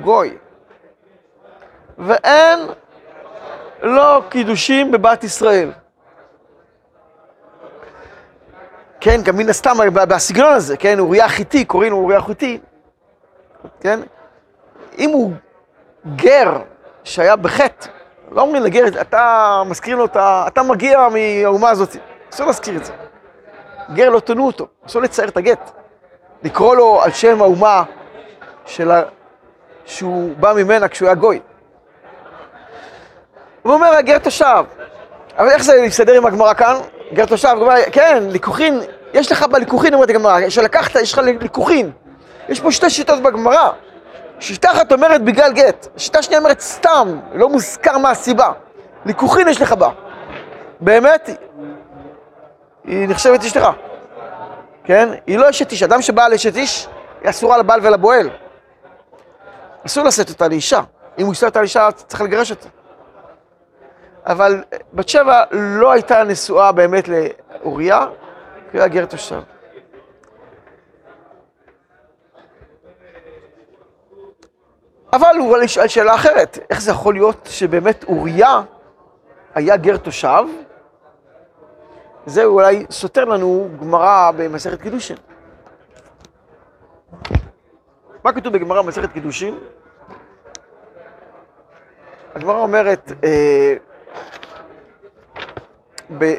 גוי. 0.02 0.38
ואין 1.98 2.60
לו 3.82 4.24
קידושים 4.30 4.92
בבת 4.92 5.24
ישראל. 5.24 5.72
כן, 9.00 9.22
גם 9.24 9.38
מן 9.38 9.50
הסתם 9.50 9.78
בסגנון 9.94 10.54
הזה, 10.54 10.78
כן, 10.78 11.00
אוריה 11.00 11.30
חיתי, 11.30 11.66
קוראים 11.66 11.92
לו 11.92 11.98
אוריה 11.98 12.22
חיתי, 12.22 12.60
כן? 13.80 14.00
אם 14.98 15.10
הוא 15.10 15.34
גר 16.16 16.58
שהיה 17.04 17.36
בחטא, 17.36 17.88
לא 18.32 18.42
אומרים 18.42 18.64
לגר, 18.64 19.02
אתה 19.02 19.64
מזכיר 19.66 19.96
לו, 19.96 20.06
אתה, 20.06 20.44
אתה 20.48 20.64
מגיע 20.64 21.08
מהאומה 21.10 21.70
הזאת, 21.70 21.96
אסור 22.34 22.46
להזכיר 22.46 22.76
את 22.76 22.86
זה. 22.86 22.94
גר 23.94 24.10
לא 24.10 24.20
תנו 24.20 24.46
אותו, 24.46 24.68
אסור 24.88 25.02
לצייר 25.02 25.30
את 25.30 25.38
הגט. 25.38 25.72
לקרוא 26.44 26.76
לו 26.76 27.02
על 27.04 27.12
שם 27.12 27.42
האומה 27.42 27.84
של 28.66 28.92
ה... 28.92 29.02
שהוא 29.86 30.32
בא 30.40 30.54
ממנה 30.54 30.88
כשהוא 30.88 31.08
היה 31.08 31.16
גוי. 31.16 31.40
הוא 33.62 33.74
אומר, 33.74 33.96
הגר 33.96 34.18
תושב. 34.18 34.64
אבל 35.38 35.50
איך 35.50 35.64
זה 35.64 35.82
מסתדר 35.86 36.14
עם 36.14 36.26
הגמרא 36.26 36.54
כאן? 36.54 36.76
גר 37.14 37.26
תושב, 37.26 37.56
אומר, 37.62 37.76
כן, 37.92 38.24
ליקוחין, 38.30 38.82
יש 39.14 39.32
לך 39.32 39.44
בליקוחין, 39.44 39.94
אומרת 39.94 40.10
הגמרא, 40.10 40.50
שלקחת, 40.50 40.96
יש 40.96 41.14
לך 41.14 41.22
ליקוחין. 41.42 41.92
יש 42.50 42.60
פה 42.60 42.72
שתי 42.72 42.90
שיטות 42.90 43.22
בגמרא. 43.22 43.72
שיטה 44.40 44.72
אחת 44.72 44.92
אומרת 44.92 45.24
בגלל 45.24 45.52
גט, 45.52 45.88
שיטה 45.98 46.22
שנייה 46.22 46.40
אומרת 46.40 46.60
סתם, 46.60 47.20
לא 47.34 47.50
מוזכר 47.50 47.98
מה 47.98 48.10
הסיבה. 48.10 48.52
ליקוחין 49.06 49.48
יש 49.48 49.62
לך 49.62 49.74
בה. 49.74 49.90
באמת, 50.80 51.30
היא 52.84 53.10
נחשבת 53.10 53.44
אשתך. 53.44 53.70
כן? 54.84 55.10
היא 55.28 55.38
לא 55.38 55.50
אשת 55.50 55.72
איש. 55.72 55.84
אדם 55.84 56.02
שבא 56.02 56.28
לאשת 56.28 56.56
איש, 56.56 56.88
היא 57.22 57.30
אסורה 57.30 57.58
לבעל 57.58 57.80
ולבועל. 57.84 58.30
אסור 59.86 60.04
לשאת 60.04 60.30
אותה 60.30 60.48
לאישה. 60.48 60.82
אם 61.20 61.26
הוא 61.26 61.34
ישא 61.34 61.46
אותה 61.46 61.60
לאישה, 61.60 61.92
צריך 61.92 62.22
לגרש 62.22 62.52
אותה. 62.52 62.68
אבל 64.26 64.64
בת 64.94 65.10
שבע 65.10 65.44
לא 65.52 65.92
הייתה 65.92 66.24
נשואה 66.24 66.72
באמת 66.72 67.08
לאוריה, 67.08 68.06
כי 68.72 68.78
הוא 68.78 68.80
היה 68.80 68.88
גר 68.88 69.06
תושב. 69.06 69.42
אבל 75.16 75.36
הוא 75.40 75.58
שאל 75.68 75.88
שאלה 75.88 76.16
אחרת, 76.16 76.60
איך 76.70 76.82
זה 76.82 76.92
יכול 76.92 77.14
להיות 77.14 77.48
שבאמת 77.52 78.04
אוריה 78.04 78.62
היה 79.56 79.78
גר 79.78 79.98
תושב? 79.98 80.44
זה 82.26 82.44
אולי 82.44 82.86
סותר 82.90 83.26
לנו 83.26 83.70
גמרא 83.82 84.32
במסכת 84.38 84.82
קידושין. 84.82 85.18
מה 88.24 88.34
כתוב 88.34 88.54
בגמרא 88.54 88.82
במסכת 88.82 89.12
קידושין? 89.12 89.60
הגמרא 92.36 92.60
אומרת, 92.60 93.12
אה, 93.24 93.76
ב... 96.18 96.34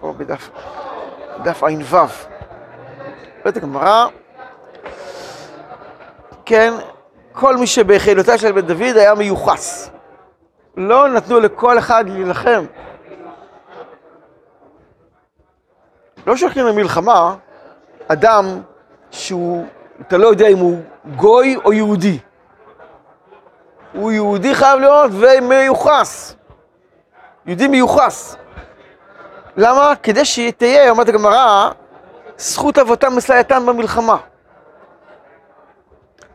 פה 0.00 0.12
בדף, 0.16 0.50
דף 1.42 1.64
ע"ו, 1.64 1.96
אומרת 3.40 3.56
הגמרא, 3.56 4.06
כן, 6.50 6.74
כל 7.32 7.56
מי 7.56 7.66
שבחילותיה 7.66 8.38
של 8.38 8.52
בית 8.52 8.66
דוד 8.66 8.96
היה 8.96 9.14
מיוחס. 9.14 9.90
לא 10.76 11.08
נתנו 11.08 11.40
לכל 11.40 11.78
אחד 11.78 12.04
להילחם. 12.08 12.64
לא 16.26 16.36
שולחים 16.36 16.66
למלחמה 16.66 17.34
אדם 18.08 18.60
שהוא, 19.10 19.66
אתה 20.00 20.16
לא 20.18 20.26
יודע 20.28 20.48
אם 20.48 20.58
הוא 20.58 20.80
גוי 21.16 21.56
או 21.64 21.72
יהודי. 21.72 22.18
הוא 23.92 24.12
יהודי 24.12 24.54
חייב 24.54 24.80
להיות 24.80 25.10
ומיוחס. 25.14 26.34
יהודי 27.46 27.68
מיוחס. 27.68 28.36
למה? 29.56 29.92
כדי 30.02 30.24
שתהיה, 30.24 30.90
אומרת 30.90 31.08
הגמרא, 31.08 31.70
זכות 32.38 32.78
אבותם 32.78 33.16
מסייעתם 33.16 33.66
במלחמה. 33.66 34.16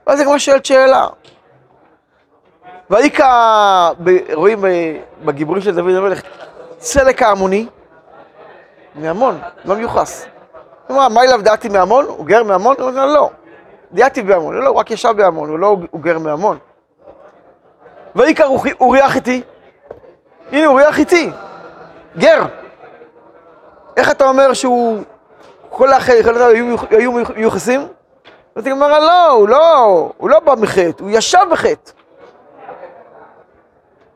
ואז 0.08 0.20
הגמרא 0.20 0.38
שואלת 0.38 0.66
שאלה. 0.66 1.08
ויקה, 2.90 3.90
רואים 4.34 4.66
בגיבורים 5.26 5.62
של 5.62 5.76
דוד 5.76 5.96
המלך, 5.96 6.22
צלק 6.78 7.22
ההמוני, 7.22 7.68
מהמון, 8.96 9.40
לא 9.66 9.76
מיוחס. 9.76 10.26
הוא 10.88 10.98
אמר, 10.98 11.08
מה 11.08 11.24
אליו 11.24 11.42
דעתי 11.44 11.70
מהמון? 11.70 12.06
הוא 12.06 12.26
גר 12.26 12.44
מהמון? 12.44 12.76
הוא 12.80 12.90
אומר, 12.90 13.06
לא. 13.06 13.30
דעתי 13.92 14.22
בהמון, 14.22 14.56
לא, 14.56 14.70
הוא 14.70 14.78
רק 14.80 14.92
ישב 14.92 15.14
בהמון, 15.18 15.50
הוא 15.50 15.60
לא 15.60 15.78
הוא 15.92 16.02
גר 16.02 16.20
מהמון. 16.20 16.58
ויקר 18.16 18.48
אוריה 18.82 19.10
חיתי. 19.10 19.42
הנה 20.52 20.68
אוריה 20.68 20.92
חיתי, 20.92 21.32
גר. 22.18 22.46
איך 23.98 24.12
אתה 24.12 24.26
אומר 24.28 24.54
שהוא, 24.54 25.04
כל 25.70 25.94
האחרים 25.94 26.26
היו 26.90 27.12
מיוחסים? 27.36 27.88
אז 28.56 28.68
אמרה, 28.68 29.00
לא, 29.00 29.32
הוא 29.32 29.50
לא, 29.50 30.12
הוא 30.18 30.30
לא 30.30 30.40
בא 30.40 30.54
מחטא, 30.58 31.04
הוא 31.04 31.10
ישב 31.14 31.40
בחטא. 31.52 31.92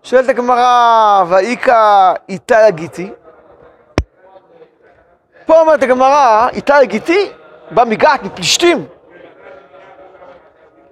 שואלת 0.03 0.29
הגמרא, 0.29 1.24
ואיכא 1.27 2.13
איתה 2.29 2.65
הגיתי? 2.65 3.12
פה 5.46 5.62
אומרת 5.62 5.84
הגמרא, 5.84 6.50
איתה 6.50 6.75
הגיתי? 6.75 7.31
בא 7.72 7.84
מגת, 7.84 8.24
מפלישתים. 8.24 8.88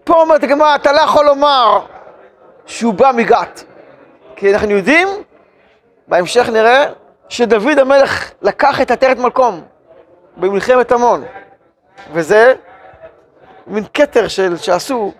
פה 0.04 0.14
אומרת 0.14 0.44
הגמרא, 0.44 0.76
אתה 0.76 0.92
לא 0.92 1.02
יכול 1.02 1.26
לומר 1.26 1.80
שהוא 2.66 2.94
בא 2.94 3.12
מגת. 3.16 3.64
כי 4.36 4.54
אנחנו 4.54 4.72
יודעים 4.72 5.08
בהמשך 6.08 6.50
נראה 6.50 6.86
שדוד 7.30 7.80
המלך 7.80 8.32
לקח 8.42 8.82
את 8.82 8.92
עטרת 8.92 9.18
מלקום 9.18 9.64
במלחמת 10.38 10.92
עמון, 10.92 11.24
וזה 12.14 12.54
מין 13.68 13.84
כתר 13.94 14.28
של, 14.28 14.58
שעשו 14.58 15.14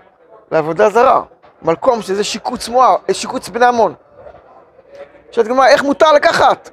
לעבודה 0.52 0.90
זרה, 0.90 1.24
מלקום 1.62 2.02
שזה 2.02 2.24
שיקוץ 2.24 2.70
מואר, 2.70 2.96
שיקוץ 3.12 3.50
בני 3.50 3.66
עמון. 3.66 3.94
שואלת 5.32 5.50
גמרא, 5.50 5.68
איך 5.68 5.84
מותר 5.84 6.12
לקחת? 6.12 6.70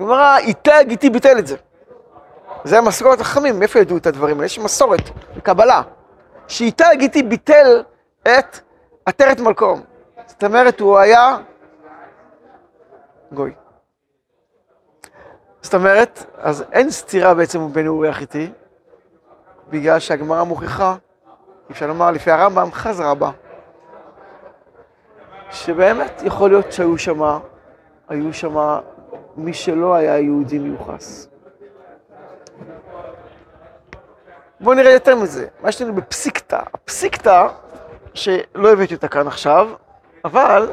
גמרא, 0.00 0.38
איתה 0.38 0.74
גיתי 0.82 1.10
ביטל 1.10 1.38
את 1.38 1.46
זה. 1.46 1.56
זה 2.64 2.78
המסורת 2.78 3.20
החכמים, 3.20 3.58
מאיפה 3.58 3.78
ידעו 3.78 3.96
את 3.96 4.06
הדברים 4.06 4.36
האלה? 4.36 4.46
יש 4.46 4.58
מסורת, 4.58 5.10
קבלה, 5.42 5.82
שאיתה 6.48 6.86
גיתי 6.94 7.22
ביטל 7.22 7.82
את 8.22 8.58
עטרת 9.06 9.40
מלקום. 9.40 9.82
זאת 10.26 10.44
אומרת, 10.44 10.80
הוא 10.80 10.98
היה 10.98 11.36
גוי. 13.32 13.52
זאת 15.62 15.74
אומרת, 15.74 16.24
אז 16.38 16.64
אין 16.72 16.90
סתירה 16.90 17.34
בעצם 17.34 17.72
בין 17.72 17.86
אורי 17.86 18.08
החיתי, 18.08 18.50
בגלל 19.72 19.98
שהגמרא 19.98 20.42
מוכיחה, 20.42 20.96
אפשר 21.70 21.86
לומר 21.86 22.10
לפי 22.10 22.30
הרמב"ם, 22.30 22.72
חזרה 22.72 23.14
בה, 23.14 23.30
שבאמת 25.50 26.22
יכול 26.24 26.50
להיות 26.50 26.72
שהיו 26.72 26.98
שמה, 26.98 27.38
היו 28.08 28.32
שמה 28.32 28.80
מי 29.36 29.54
שלא 29.54 29.94
היה 29.94 30.18
יהודי 30.18 30.58
מיוחס. 30.58 31.28
בואו 34.60 34.74
נראה 34.74 34.92
יותר 34.92 35.16
מזה, 35.16 35.46
מה 35.62 35.68
יש 35.68 35.82
לנו 35.82 35.94
בפסיקתא, 35.94 36.60
הפסיקתא, 36.74 37.48
שלא 38.14 38.72
הבאתי 38.72 38.94
אותה 38.94 39.08
כאן 39.08 39.26
עכשיו, 39.26 39.68
אבל 40.24 40.70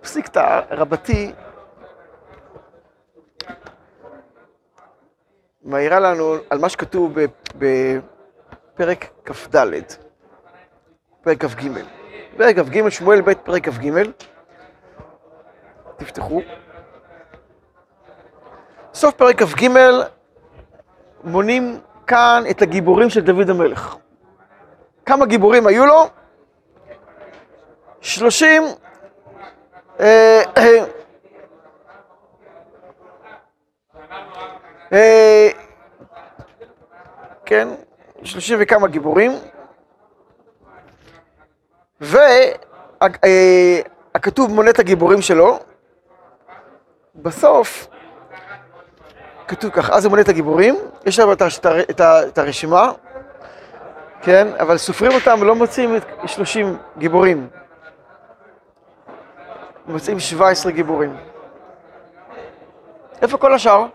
פסיקתא 0.00 0.60
רבתי 0.70 1.32
מעירה 5.64 6.00
לנו 6.00 6.34
על 6.50 6.58
מה 6.58 6.68
שכתוב 6.68 7.14
בפרק 7.54 9.06
כ"ד, 9.24 9.56
פרק 11.22 11.44
כ"ג. 11.44 11.68
פרק 12.36 12.56
כ"ג, 12.56 12.88
שמואל 12.88 13.20
ב', 13.20 13.32
פרק 13.32 13.68
כ"ג. 13.68 13.90
תפתחו. 15.96 16.42
סוף 18.94 19.14
פרק 19.14 19.42
כ"ג 19.42 19.68
מונים 21.24 21.80
כאן 22.06 22.42
את 22.50 22.62
הגיבורים 22.62 23.10
של 23.10 23.20
דוד 23.20 23.50
המלך. 23.50 23.96
כמה 25.06 25.26
גיבורים 25.26 25.66
היו 25.66 25.86
לו? 25.86 26.06
שלושים... 28.00 28.62
אה, 30.00 30.42
אה, 30.56 30.84
אה, 34.92 35.19
כן, 37.50 37.68
שלושים 38.22 38.58
וכמה 38.60 38.88
גיבורים. 38.88 39.32
והכתוב 44.10 44.50
מונה 44.50 44.70
את 44.70 44.78
הגיבורים 44.78 45.22
שלו. 45.22 45.58
בסוף, 47.14 47.88
כתוב 49.48 49.70
כך, 49.70 49.90
אז 49.90 50.04
הוא 50.04 50.10
מונה 50.10 50.22
את 50.22 50.28
הגיבורים, 50.28 50.78
יש 51.06 51.16
שם 51.16 51.32
את 52.00 52.38
הרשימה, 52.38 52.92
כן, 54.22 54.48
אבל 54.60 54.76
סופרים 54.76 55.12
אותם 55.12 55.38
ולא 55.40 55.54
מוצאים 55.54 55.96
את 55.96 56.02
30 56.26 56.76
גיבורים. 56.98 57.48
מוצאים 59.86 60.20
17 60.20 60.72
גיבורים. 60.72 61.16
איפה 63.22 63.38
כל 63.38 63.54
השאר? 63.54 63.86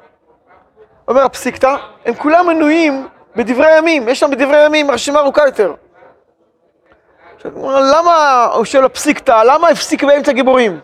אומר 1.07 1.21
הפסיקתא, 1.21 1.75
הם 2.05 2.13
כולם 2.13 2.47
מנויים 2.47 3.07
בדברי 3.35 3.65
הימים, 3.65 4.09
יש 4.09 4.19
שם 4.19 4.31
בדברי 4.31 4.57
הימים 4.57 4.91
רשימה 4.91 5.19
ארוכה 5.19 5.45
יותר. 5.45 5.73
למה, 7.65 8.47
הוא 8.53 8.65
שואל 8.65 8.85
הפסיקתא, 8.85 9.43
למה 9.45 9.69
הפסיק 9.69 10.03
באמצע 10.03 10.31
גיבורים? 10.31 10.79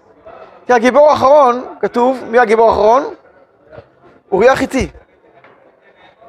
כי 0.67 0.73
הגיבור 0.73 1.09
האחרון, 1.09 1.75
כתוב, 1.79 2.23
מי 2.27 2.39
הגיבור 2.39 2.69
האחרון? 2.69 3.03
אוריה 4.31 4.55
חיתי. 4.55 4.87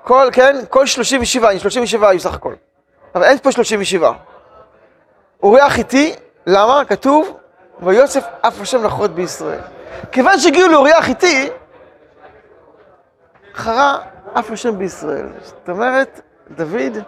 כל, 0.05 0.29
כן, 0.33 0.57
כל 0.69 0.87
37, 0.87 1.59
37 1.59 2.09
היו 2.09 2.21
סך 2.21 2.35
הכל. 2.35 2.55
אבל 3.15 3.25
אין 3.25 3.39
פה 3.39 3.53
37. 3.53 4.13
אוריה 5.43 5.71
חיתי, 5.71 6.15
למה? 6.47 6.85
כתוב, 6.85 7.37
ויוסף 7.81 8.25
אף 8.41 8.61
השם 8.61 8.85
לחרות 8.85 9.11
בישראל. 9.11 9.61
כיוון 10.13 10.39
שהגיעו 10.39 10.69
לאוריה 10.69 10.99
החיתי, 10.99 11.51
חרה 13.55 13.99
אף 14.35 14.51
השם 14.51 14.79
בישראל. 14.79 15.27
זאת 15.43 15.69
אומרת, 15.69 16.21
דוד 16.51 16.99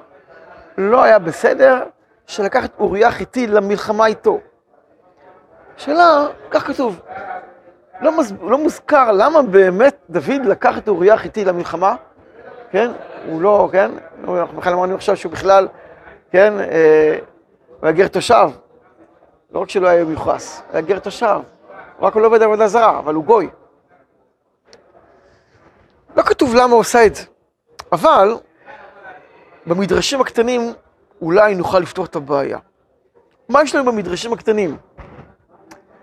לא 0.78 1.02
היה 1.02 1.18
בסדר 1.18 1.82
שלקח 2.26 2.64
את 2.64 2.70
אוריה 2.78 3.10
חיתי 3.10 3.46
למלחמה 3.46 4.06
איתו. 4.06 4.40
שאלה, 5.76 6.26
כך 6.50 6.66
כתוב, 6.66 7.00
לא, 8.00 8.18
מז... 8.18 8.34
לא 8.42 8.58
מוזכר 8.58 9.12
למה 9.12 9.42
באמת 9.42 9.96
דוד 10.10 10.44
לקח 10.44 10.78
את 10.78 10.88
אוריה 10.88 11.16
חיתי 11.16 11.44
למלחמה, 11.44 11.96
כן? 12.70 12.90
הוא 13.26 13.42
לא, 13.42 13.68
כן? 13.72 13.90
אנחנו 14.28 14.56
בכלל 14.56 14.72
אמרנו 14.72 14.94
עכשיו 14.94 15.16
שהוא 15.16 15.32
בכלל, 15.32 15.68
כן? 16.30 16.54
אה, 16.58 17.18
הוא 17.68 17.87
היה 17.87 17.92
גר 17.92 18.08
תושב. 18.08 18.48
לא 19.52 19.60
רק 19.60 19.70
שלא 19.70 19.88
היה 19.88 20.04
מיוחס, 20.04 20.62
הוא 20.66 20.72
היה 20.72 20.80
גר 20.80 20.98
תושב. 20.98 21.40
הוא 21.98 22.06
רק 22.06 22.16
לא 22.16 22.26
עובד 22.26 22.42
עבודה 22.42 22.66
זרה, 22.68 22.98
אבל 22.98 23.14
הוא 23.14 23.24
גוי. 23.24 23.48
לא 26.16 26.22
כתוב 26.22 26.55
למה 26.55 26.72
הוא 26.72 26.81
עושה 26.81 27.07
את 27.07 27.14
זה, 27.14 27.22
אבל 27.92 28.35
במדרשים 29.66 30.20
הקטנים 30.20 30.72
אולי 31.22 31.55
נוכל 31.55 31.79
לפתור 31.79 32.05
את 32.05 32.16
הבעיה. 32.16 32.59
מה 33.48 33.62
יש 33.62 33.74
לנו 33.74 33.92
במדרשים 33.92 34.33
הקטנים? 34.33 34.77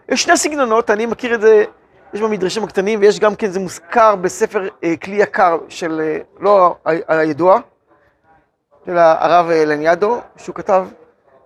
יש 0.09 0.23
שני 0.23 0.37
סגנונות, 0.37 0.89
אני 0.89 1.05
מכיר 1.05 1.35
את 1.35 1.41
זה, 1.41 1.63
יש 2.13 2.21
במדרשים 2.21 2.63
הקטנים, 2.63 2.99
ויש 2.99 3.19
גם 3.19 3.35
כן, 3.35 3.47
זה 3.47 3.59
מוזכר 3.59 4.15
בספר 4.15 4.67
אה, 4.83 4.97
כלי 4.97 5.15
יקר 5.15 5.57
של, 5.69 6.01
אה, 6.03 6.17
לא 6.39 6.75
הידוע, 7.07 7.59
של 8.85 8.97
הרב 8.97 9.49
לניאדו, 9.49 10.21
שהוא 10.37 10.55
כתב, 10.55 10.87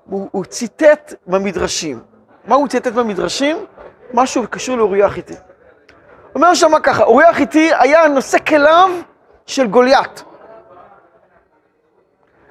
הוא, 0.06 0.30
הוא 0.32 0.46
ציטט 0.46 1.14
במדרשים. 1.28 2.00
מה 2.48 2.56
הוא 2.56 2.68
ציטט 2.68 2.94
במדרשים? 2.94 3.58
משהו 4.14 4.44
קשור 4.50 4.78
לאוריה 4.78 5.06
החיטי. 5.06 5.34
אומר 6.36 6.54
שם 6.54 6.80
ככה, 6.84 7.04
אוריה 7.04 7.30
החיטי 7.30 7.72
היה 7.80 8.08
נושא 8.08 8.38
כליו 8.48 8.90
של 9.46 9.68
גוליית. 9.68 10.24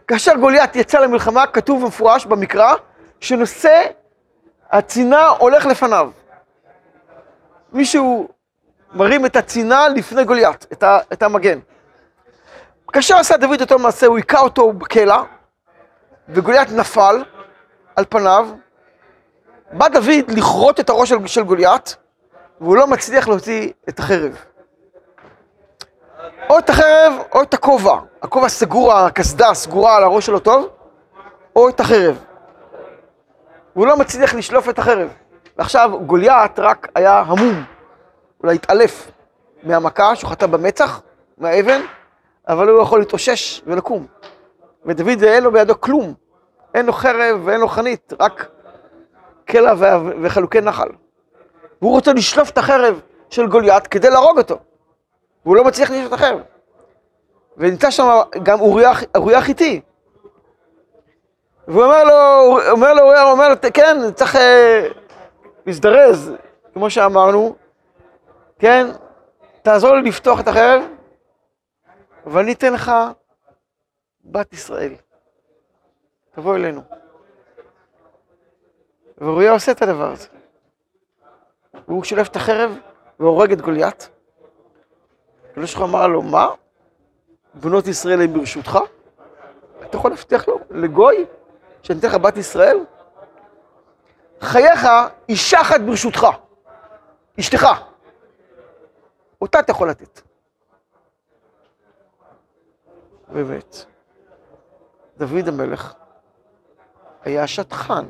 כאשר 0.08 0.34
גוליית 0.36 0.76
יצא 0.76 0.98
למלחמה, 0.98 1.46
כתוב 1.46 1.82
במפורש 1.82 2.26
במקרא, 2.26 2.74
שנושא 3.20 3.84
הצינה 4.70 5.28
הולך 5.28 5.66
לפניו. 5.66 6.10
מישהו 7.72 8.28
מרים 8.92 9.26
את 9.26 9.36
הצינה 9.36 9.88
לפני 9.88 10.24
גוליית, 10.24 10.66
את, 10.72 10.82
ה, 10.82 10.98
את 11.12 11.22
המגן. 11.22 11.58
כאשר 12.92 13.16
עשה 13.16 13.36
דוד 13.36 13.60
אותו 13.60 13.78
מעשה, 13.78 14.06
הוא 14.06 14.16
היכה 14.16 14.40
אותו 14.40 14.72
בקלע, 14.72 15.22
וגוליית 16.28 16.70
נפל 16.70 17.24
על 17.96 18.04
פניו. 18.08 18.48
בא 19.72 19.88
דוד 19.88 20.30
לכרות 20.30 20.80
את 20.80 20.90
הראש 20.90 21.08
של, 21.08 21.26
של 21.26 21.42
גוליית, 21.42 21.96
והוא 22.64 22.76
לא 22.76 22.86
מצליח 22.86 23.28
להוציא 23.28 23.72
את 23.88 23.98
החרב. 23.98 24.36
או 26.50 26.58
את 26.58 26.70
החרב 26.70 27.12
או 27.32 27.42
את 27.42 27.54
הכובע. 27.54 27.98
הכובע 28.22 28.48
סגור, 28.48 28.92
הקסדה 28.92 29.54
סגורה 29.54 29.96
על 29.96 30.04
הראש 30.04 30.26
שלו 30.26 30.38
טוב, 30.38 30.68
או 31.56 31.68
את 31.68 31.80
החרב. 31.80 32.24
והוא 33.76 33.86
לא 33.86 33.96
מצליח 33.96 34.34
לשלוף 34.34 34.68
את 34.68 34.78
החרב. 34.78 35.08
ועכשיו 35.58 35.90
גוליית 36.06 36.58
רק 36.58 36.88
היה 36.94 37.18
המום, 37.18 37.64
אולי 38.42 38.54
התעלף 38.54 39.10
מהמכה 39.62 40.16
שהוא 40.16 40.30
חטא 40.30 40.46
במצח, 40.46 41.00
מהאבן, 41.38 41.80
אבל 42.48 42.68
הוא 42.68 42.82
יכול 42.82 42.98
להתאושש 42.98 43.62
ולקום. 43.66 44.06
ודוד 44.86 45.22
אין 45.22 45.44
לו 45.44 45.52
בידו 45.52 45.80
כלום, 45.80 46.14
אין 46.74 46.86
לו 46.86 46.92
חרב 46.92 47.40
ואין 47.44 47.60
לו 47.60 47.68
חנית, 47.68 48.12
רק 48.20 48.48
קלע 49.44 49.72
וחלוקי 50.22 50.60
נחל. 50.60 50.88
והוא 51.84 51.94
רוצה 51.94 52.12
לשלוף 52.12 52.50
את 52.50 52.58
החרב 52.58 53.00
של 53.30 53.46
גוליית 53.46 53.86
כדי 53.86 54.10
להרוג 54.10 54.38
אותו. 54.38 54.58
והוא 55.44 55.56
לא 55.56 55.64
מצליח 55.64 55.90
לשלוף 55.90 56.08
את 56.08 56.12
החרב. 56.12 56.40
ונמצא 57.56 57.90
שם 57.90 58.20
גם 58.42 58.60
אוריה 59.14 59.40
חיטי. 59.40 59.80
והוא 61.68 61.84
אומר 61.84 62.04
לו, 62.04 62.58
אומר 62.70 62.94
לו, 62.94 63.30
אומר 63.30 63.48
לו, 63.48 63.54
כן, 63.74 63.96
צריך 64.14 64.36
אה, 64.36 64.88
להזדרז, 65.66 66.32
כמו 66.74 66.90
שאמרנו, 66.90 67.56
כן, 68.58 68.86
תעזור 69.62 69.94
לי 69.94 70.02
לפתוח 70.02 70.40
את 70.40 70.48
החרב, 70.48 70.82
ואני 72.26 72.52
אתן 72.52 72.72
לך 72.72 72.92
בת 74.24 74.52
ישראל. 74.52 74.94
תבוא 76.34 76.56
אלינו. 76.56 76.82
ואוריה 79.18 79.52
עושה 79.52 79.72
את 79.72 79.82
הדבר 79.82 80.12
הזה. 80.12 80.33
והוא 81.88 82.04
שולף 82.04 82.28
את 82.28 82.36
החרב 82.36 82.78
והורג 83.20 83.52
את 83.52 83.60
גוליית. 83.60 84.10
הקדוש 85.50 85.74
ברוך 85.74 85.90
אמר 85.90 86.06
לו, 86.06 86.22
מה? 86.22 86.48
בנות 87.54 87.86
ישראל 87.86 88.22
הם 88.22 88.32
ברשותך? 88.32 88.78
אתה 89.84 89.96
יכול 89.96 90.10
להבטיח 90.10 90.48
לו, 90.48 90.60
לגוי, 90.70 91.26
שאני 91.82 91.98
אתן 91.98 92.08
לך 92.08 92.14
בת 92.14 92.36
ישראל? 92.36 92.78
חייך, 94.40 94.88
אישה 95.28 95.60
אחת 95.60 95.80
ברשותך, 95.80 96.26
אשתך. 97.40 97.66
אותה 99.42 99.60
אתה 99.60 99.70
יכול 99.70 99.90
לתת. 99.90 100.20
באמת, 103.28 103.76
דוד 105.16 105.48
המלך 105.48 105.94
היה 107.22 107.42
השטחן 107.42 108.04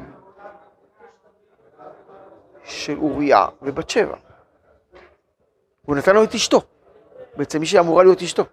של 2.64 2.98
אוריה 2.98 3.46
ובת 3.62 3.90
שבע. 3.90 4.16
הוא 5.82 5.96
נתן 5.96 6.14
לו 6.14 6.24
את 6.24 6.34
אשתו, 6.34 6.62
בעצם 7.36 7.60
מי 7.60 7.66
שאמורה 7.66 8.04
להיות 8.04 8.22
אשתו. 8.22 8.44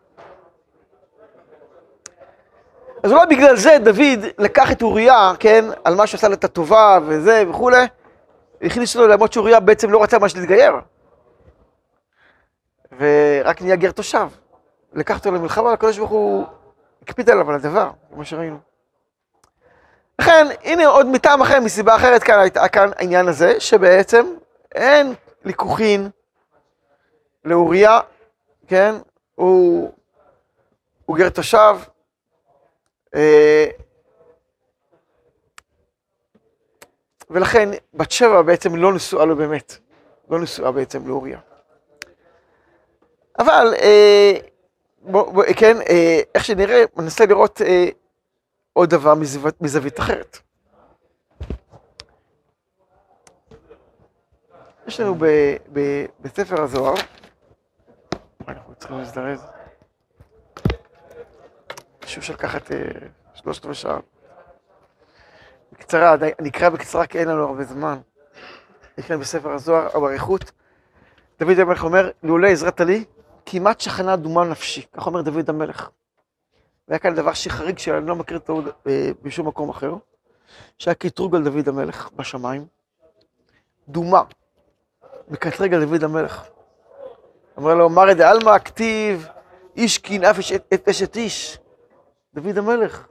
אז 3.03 3.11
אולי 3.11 3.25
בגלל 3.29 3.55
זה 3.55 3.77
דוד 3.83 4.25
לקח 4.37 4.71
את 4.71 4.81
אוריה, 4.81 5.31
כן, 5.39 5.65
על 5.83 5.95
מה 5.95 6.07
שעשה 6.07 6.27
לה 6.27 6.33
את 6.33 6.43
הטובה 6.43 6.99
וזה 7.05 7.43
וכולי, 7.49 7.85
הכניס 8.61 8.95
אותו 8.95 9.07
למרות 9.07 9.33
שאוריה 9.33 9.59
בעצם 9.59 9.89
לא 9.89 10.03
רצה 10.03 10.19
ממש 10.19 10.35
להתגייר. 10.35 10.73
ורק 12.97 13.61
נהיה 13.61 13.75
גר 13.75 13.91
תושב. 13.91 14.27
לקח 14.93 15.17
אותו 15.17 15.31
למלחמה, 15.31 15.73
הקדוש 15.73 15.97
ברוך 15.97 16.11
הוא 16.11 16.45
הקפיד 17.01 17.29
עליו 17.29 17.49
על 17.49 17.55
הדבר, 17.55 17.89
כמו 18.13 18.25
שראינו. 18.25 18.70
לכן, 20.21 20.47
הנה 20.63 20.87
עוד 20.87 21.07
מטעם 21.07 21.41
אחר, 21.41 21.59
מסיבה 21.59 21.95
אחרת, 21.95 22.23
כאן 22.23 22.39
הייתה 22.39 22.67
כאן 22.67 22.89
העניין 22.95 23.27
הזה, 23.27 23.59
שבעצם 23.59 24.25
אין 24.75 25.13
ליכוחין 25.45 26.09
לאוריה, 27.45 27.99
כן? 28.67 28.95
הוא, 29.35 29.91
הוא 31.05 31.17
גר 31.17 31.29
תושב. 31.29 31.75
אה, 33.15 33.65
ולכן 37.29 37.69
בת 37.93 38.11
שבע 38.11 38.41
בעצם 38.41 38.75
לא 38.75 38.93
נשואה 38.93 39.25
לו 39.25 39.35
באמת, 39.35 39.77
לא 40.29 40.39
נשואה 40.39 40.71
בעצם 40.71 41.07
לאוריה. 41.07 41.39
אבל, 43.39 43.73
אה, 43.81 44.33
בוא, 45.01 45.31
בוא, 45.31 45.43
כן, 45.57 45.77
אה, 45.89 46.19
איך 46.35 46.45
שנראה, 46.45 46.83
ננסה 46.97 47.25
לראות 47.25 47.61
אה, 47.61 47.85
עוד 48.73 48.89
דבר 48.89 49.15
מזווית, 49.15 49.61
מזווית 49.61 49.99
אחרת. 49.99 50.37
יש 54.87 54.99
לנו 54.99 55.15
ב, 55.15 55.25
ב, 55.73 56.05
בספר 56.19 56.61
הזוהר, 56.61 56.95
אנחנו 58.47 58.75
צריכים 58.75 58.97
להזדרז, 58.97 59.45
חשוב 62.03 62.23
שלקחת 62.23 62.71
אה, 62.71 62.77
שלושת 63.33 63.65
רבעי 63.65 63.75
שעה. 63.75 63.99
בקצרה, 65.71 66.15
אני 66.39 66.49
אקרא 66.49 66.69
בקצרה 66.69 67.07
כי 67.07 67.19
אין 67.19 67.27
לנו 67.27 67.47
הרבה 67.47 67.63
זמן. 67.63 67.99
יש 68.97 69.05
כאן 69.05 69.19
בספר 69.19 69.51
הזוהר, 69.51 69.89
או 69.93 70.01
באריכות, 70.01 70.51
דוד 71.39 71.59
המלך 71.59 71.83
אומר, 71.83 72.11
לולא 72.23 72.47
עזרת 72.47 72.81
לי, 72.81 73.03
כמעט 73.45 73.79
שכנה 73.79 74.13
אדומה 74.13 74.45
נפשי, 74.45 74.85
כך 74.93 75.07
אומר 75.07 75.21
דוד 75.21 75.49
המלך. 75.49 75.89
והיה 76.91 76.99
כאן 76.99 77.15
דבר 77.15 77.33
שחריג 77.33 77.77
שאני 77.77 78.07
לא 78.07 78.15
מכיר 78.15 78.37
אותו 78.37 78.61
בשום 79.21 79.47
מקום 79.47 79.69
אחר, 79.69 79.93
שהיה 80.77 80.95
קטרוג 80.95 81.35
על 81.35 81.43
דוד 81.43 81.67
המלך 81.67 82.09
בשמיים, 82.15 82.65
דומה, 83.87 84.21
מקטרג 85.27 85.73
על 85.73 85.85
דוד 85.85 86.03
המלך. 86.03 86.49
אומר 87.57 87.75
לו, 87.75 87.89
מרא 87.89 88.13
דעלמא 88.13 88.59
כתיב, 88.59 89.27
איש 89.75 89.97
קין 89.97 90.23
אף 90.23 90.37
את 90.73 90.87
אשת 90.89 91.15
איש, 91.15 91.57
דוד 92.33 92.57
המלך. 92.57 93.07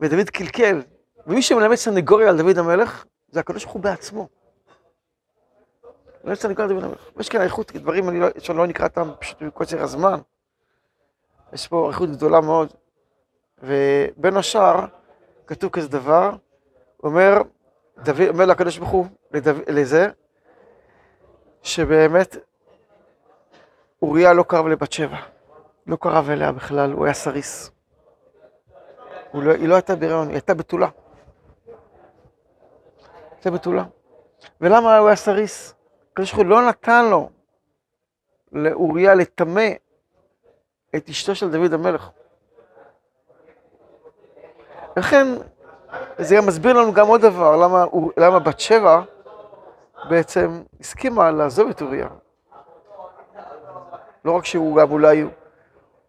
ודוד 0.00 0.30
קלקל, 0.30 0.82
ומי 1.26 1.42
שמלמד 1.42 1.74
סנגוריה 1.74 2.28
על 2.28 2.36
דוד 2.36 2.58
המלך, 2.58 3.04
זה 3.28 3.40
הקדוש 3.40 3.64
ברוך 3.64 3.74
הוא 3.74 3.82
בעצמו. 3.82 4.28
לא 6.24 6.32
יצא 6.32 6.48
לקרוא 6.48 6.66
דוד 6.66 6.84
המלך. 6.84 7.10
יש 7.20 7.28
כאן 7.28 7.40
אריכות, 7.40 7.72
דברים 7.72 8.20
לא, 8.20 8.28
שלא 8.38 8.66
נקרא 8.66 8.86
אותם 8.86 9.10
פשוט 9.18 9.42
מקוצר 9.42 9.82
הזמן. 9.82 10.18
יש 11.52 11.68
פה 11.68 11.86
אריכות 11.86 12.10
גדולה 12.10 12.40
מאוד. 12.40 12.72
ובין 13.62 14.36
השאר, 14.36 14.86
כתוב 15.46 15.70
כזה 15.70 15.88
דבר, 15.88 16.30
אומר, 17.02 17.42
דוד, 17.98 18.28
אומר 18.28 18.46
לקדוש 18.46 18.78
ברוך 18.78 18.90
הוא, 18.90 19.06
לזה, 19.68 20.08
שבאמת 21.62 22.36
אוריה 24.02 24.32
לא 24.32 24.42
קרב 24.42 24.66
לבת 24.66 24.92
שבע. 24.92 25.16
לא 25.86 25.96
קרב 25.96 26.30
אליה 26.30 26.52
בכלל, 26.52 26.92
הוא 26.92 27.04
היה 27.04 27.14
סריס. 27.14 27.70
לא, 29.34 29.52
היא 29.52 29.68
לא 29.68 29.74
הייתה 29.74 29.96
בהיריון, 29.96 30.28
היא 30.28 30.34
הייתה 30.34 30.54
בתולה. 30.54 30.88
הייתה 33.30 33.50
בתולה. 33.50 33.84
ולמה 34.60 34.98
הוא 34.98 35.06
היה 35.06 35.16
סריס? 35.16 35.74
הקדוש 36.12 36.32
ברוך 36.32 36.42
הוא 36.42 36.50
לא 36.50 36.68
נתן 36.68 37.04
לו, 37.10 37.30
לאוריה, 38.52 39.14
לטמא 39.14 39.68
את 40.96 41.08
אשתו 41.08 41.34
של 41.34 41.50
דוד 41.50 41.72
המלך. 41.72 42.10
לכן, 44.96 45.26
זה 46.18 46.36
גם 46.36 46.46
מסביר 46.46 46.72
לנו 46.72 46.92
גם 46.92 47.06
עוד 47.06 47.20
דבר, 47.20 47.56
למה, 47.56 47.84
למה 48.16 48.38
בת 48.38 48.60
שבע 48.60 49.02
בעצם 50.08 50.62
הסכימה 50.80 51.30
לעזוב 51.30 51.68
את 51.68 51.82
אוריה. 51.82 52.08
לא 54.24 54.32
רק 54.32 54.44
שהוא 54.44 54.76
גם 54.76 54.90
אולי, 54.90 55.24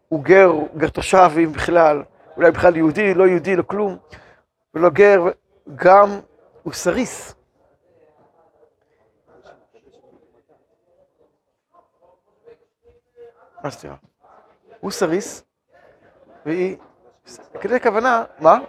הוא 0.09 0.23
גר, 0.23 0.51
גר 0.77 0.89
תושב, 0.89 1.29
אם 1.43 1.51
בכלל, 1.51 2.03
אולי 2.37 2.51
בכלל 2.51 2.75
יהודי, 2.75 3.13
לא 3.13 3.27
יהודי, 3.27 3.55
לא 3.55 3.63
כלום, 3.63 3.97
ולא 4.73 4.89
גר, 4.89 5.21
גם 5.75 6.09
הוא 6.63 6.73
סריס. 6.73 7.35
מה 13.63 13.71
סליחה? 13.71 13.95
הוא 14.85 14.91
סריס, 14.91 15.43
והיא... 16.45 16.77
כדי 17.61 17.79
כוונה, 17.79 18.23
מה? 18.39 18.59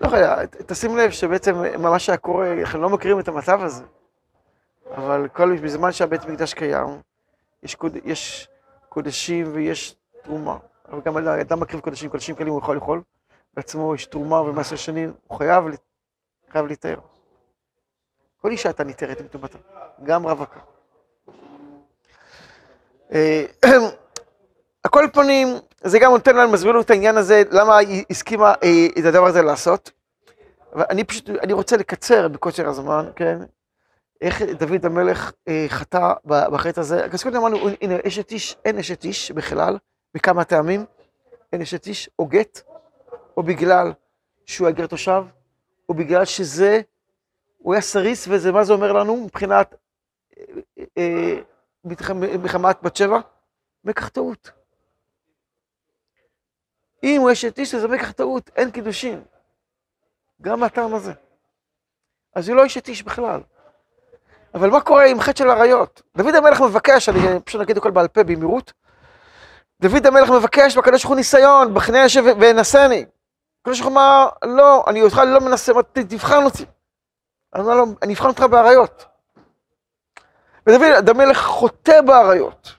לא 0.00 0.06
יודע, 0.06 0.46
תשים 0.66 0.96
לב 0.96 1.10
שבעצם 1.10 1.54
מה 1.82 1.98
שהיה 1.98 2.18
קורה, 2.18 2.60
אנחנו 2.60 2.80
לא 2.80 2.90
מכירים 2.90 3.20
את 3.20 3.28
המצב 3.28 3.62
הזה, 3.62 3.84
אבל 4.90 5.28
כל 5.28 5.56
בזמן 5.56 5.92
שהבית 5.92 6.24
מקדש 6.24 6.54
קיים, 6.54 6.86
יש, 7.62 7.74
קוד, 7.74 7.96
יש 8.04 8.48
קודשים 8.88 9.50
ויש 9.54 9.96
תרומה. 10.22 10.56
אבל 10.88 11.00
גם 11.04 11.16
אדם 11.16 11.60
מקריב 11.60 11.80
קודשים, 11.80 12.10
קודשים 12.10 12.34
קלים 12.34 12.52
הוא 12.52 12.58
יכול 12.58 12.74
לאכול, 12.74 13.02
בעצמו 13.54 13.94
יש 13.94 14.06
תרומה 14.06 14.40
ומעשר 14.40 14.76
שנים, 14.76 15.12
הוא 15.26 15.38
חייב, 15.38 15.64
חייב 16.50 16.66
להתאר. 16.66 16.98
כל 18.40 18.50
אישה 18.50 18.68
הייתה 18.68 18.84
ניתרת 18.84 19.20
עם 19.20 19.26
טומאתה, 19.28 19.58
גם 20.02 20.26
רווקה. 20.26 20.60
אה, 24.84 24.88
הכל 24.88 25.04
פנים, 25.12 25.48
זה 25.84 25.98
גם 25.98 26.12
נותן 26.12 26.36
לנו, 26.36 26.52
מסביר 26.52 26.72
לנו 26.72 26.80
את 26.80 26.90
העניין 26.90 27.16
הזה, 27.16 27.42
למה 27.50 27.76
היא 27.76 28.04
הסכימה 28.10 28.54
אה, 28.62 28.86
את 28.98 29.04
הדבר 29.04 29.26
הזה 29.26 29.42
לעשות. 29.42 29.90
אני 30.76 31.04
פשוט, 31.04 31.30
אני 31.30 31.52
רוצה 31.52 31.76
לקצר 31.76 32.28
בקוצר 32.28 32.68
הזמן, 32.68 33.10
כן? 33.16 33.38
איך 34.20 34.42
דוד 34.42 34.86
המלך 34.86 35.32
אה, 35.48 35.66
חטא 35.68 36.12
בחטא 36.24 36.80
הזה. 36.80 37.04
אז 37.04 37.22
קודם 37.22 37.36
אמרנו, 37.36 37.68
הנה, 37.80 37.94
אשת 38.06 38.30
איש, 38.30 38.56
אין 38.64 38.78
אשת 38.78 39.04
איש 39.04 39.30
בכלל, 39.30 39.78
מכמה 40.14 40.44
טעמים. 40.44 40.84
אין 41.52 41.62
אשת 41.62 41.86
איש, 41.86 42.10
או 42.18 42.26
גט, 42.26 42.60
או 43.36 43.42
בגלל 43.42 43.92
שהוא 44.46 44.68
הגר 44.68 44.86
תושב, 44.86 45.22
או 45.88 45.94
בגלל 45.94 46.24
שזה, 46.24 46.80
הוא 47.58 47.74
היה 47.74 47.80
סריס, 47.80 48.28
וזה, 48.30 48.52
מה 48.52 48.64
זה 48.64 48.72
אומר 48.72 48.92
לנו 48.92 49.16
מבחינת... 49.16 49.74
מחמת 52.42 52.82
בת 52.82 52.96
שבע? 52.96 53.20
מקח 53.84 54.08
טעות. 54.08 54.63
אם 57.04 57.20
הוא 57.20 57.32
אשת 57.32 57.58
איש, 57.58 57.74
זה 57.74 57.88
מקח 57.88 58.10
טעות, 58.10 58.50
אין 58.56 58.70
קידושין. 58.70 59.22
גם 60.42 60.60
מהטעם 60.60 60.94
הזה. 60.94 61.12
אז 62.34 62.48
היא 62.48 62.56
לא 62.56 62.66
אשת 62.66 62.88
איש 62.88 63.02
בכלל. 63.02 63.40
אבל 64.54 64.70
מה 64.70 64.80
קורה 64.80 65.04
עם 65.04 65.20
חטא 65.20 65.38
של 65.38 65.50
עריות? 65.50 66.02
דוד 66.16 66.34
המלך 66.34 66.60
מבקש, 66.60 67.08
אני 67.08 67.40
פשוט 67.40 67.60
נגיד 67.60 67.76
הכל 67.76 67.90
בעל 67.90 68.08
פה 68.08 68.22
במהירות. 68.22 68.72
דוד 69.80 70.06
המלך 70.06 70.30
מבקש 70.30 70.76
בקדוש 70.76 71.02
ברוך 71.02 71.08
הוא 71.10 71.16
ניסיון, 71.16 71.74
בחנה 71.74 71.98
יושב 71.98 72.24
ונסני. 72.40 73.06
הקדוש 73.60 73.80
ברוך 73.80 73.92
הוא 73.92 74.02
אמר, 74.02 74.28
לא, 74.44 74.84
אני 74.86 75.02
אותך 75.02 75.16
לא 75.16 75.40
מנסה, 75.40 75.72
תבחן 75.92 76.44
אותי. 76.44 76.64
אני 77.54 77.62
אומר 77.62 77.74
לו, 77.74 77.84
אני 78.02 78.14
אבחן 78.14 78.28
אותך 78.28 78.42
בעריות. 78.42 79.04
ודוד 80.66 81.08
המלך 81.08 81.38
חוטא 81.38 82.00
באריות. 82.00 82.72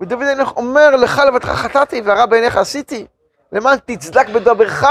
ודוד 0.00 0.22
המלך 0.22 0.56
אומר, 0.56 0.96
לך 0.96 1.18
לבדך 1.18 1.48
חטאתי 1.48 2.00
והרע 2.00 2.26
בעיניך 2.26 2.56
עשיתי, 2.56 3.06
למען 3.52 3.78
תצדק 3.86 4.28
בדברך. 4.28 4.84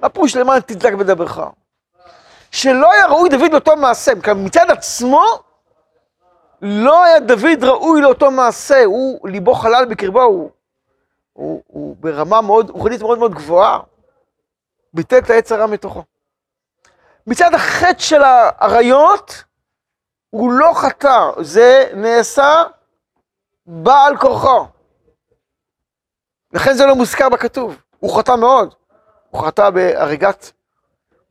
מה 0.00 0.08
פירוש 0.08 0.36
למען 0.36 0.60
תצדק 0.60 0.92
בדברך? 0.92 1.38
שלא 2.50 2.92
היה 2.92 3.06
ראוי 3.06 3.28
דוד 3.28 3.52
לאותו 3.52 3.76
מעשה, 3.76 4.12
מצד 4.36 4.70
עצמו, 4.70 5.24
לא 6.62 7.04
היה 7.04 7.20
דוד 7.20 7.64
ראוי 7.64 8.00
לאותו 8.00 8.30
מעשה, 8.30 8.84
הוא, 8.84 9.28
ליבו 9.28 9.54
חלל 9.54 9.84
בקרבו, 9.90 10.22
הוא, 10.22 10.50
הוא, 11.32 11.62
הוא 11.66 11.96
ברמה 12.00 12.40
מאוד, 12.40 12.70
רוחנית 12.70 13.00
מאוד 13.00 13.18
מאוד 13.18 13.34
גבוהה, 13.34 13.80
ביטל 14.92 15.18
את 15.18 15.30
העץ 15.30 15.52
הרע 15.52 15.66
מתוכו. 15.66 16.02
מצד 17.26 17.54
החטא 17.54 17.98
של 17.98 18.22
האריות, 18.22 19.44
הוא 20.30 20.52
לא 20.52 20.72
חטא, 20.74 21.30
זה 21.40 21.90
נעשה 21.94 22.62
בעל 23.66 24.16
כורחו. 24.16 24.66
לכן 26.54 26.72
זה 26.74 26.86
לא 26.86 26.94
מוזכר 26.94 27.28
בכתוב, 27.28 27.76
הוא 27.98 28.18
חטא 28.18 28.36
מאוד. 28.36 28.74
הוא 29.30 29.46
חטא 29.46 29.70
בהריגת 29.70 30.52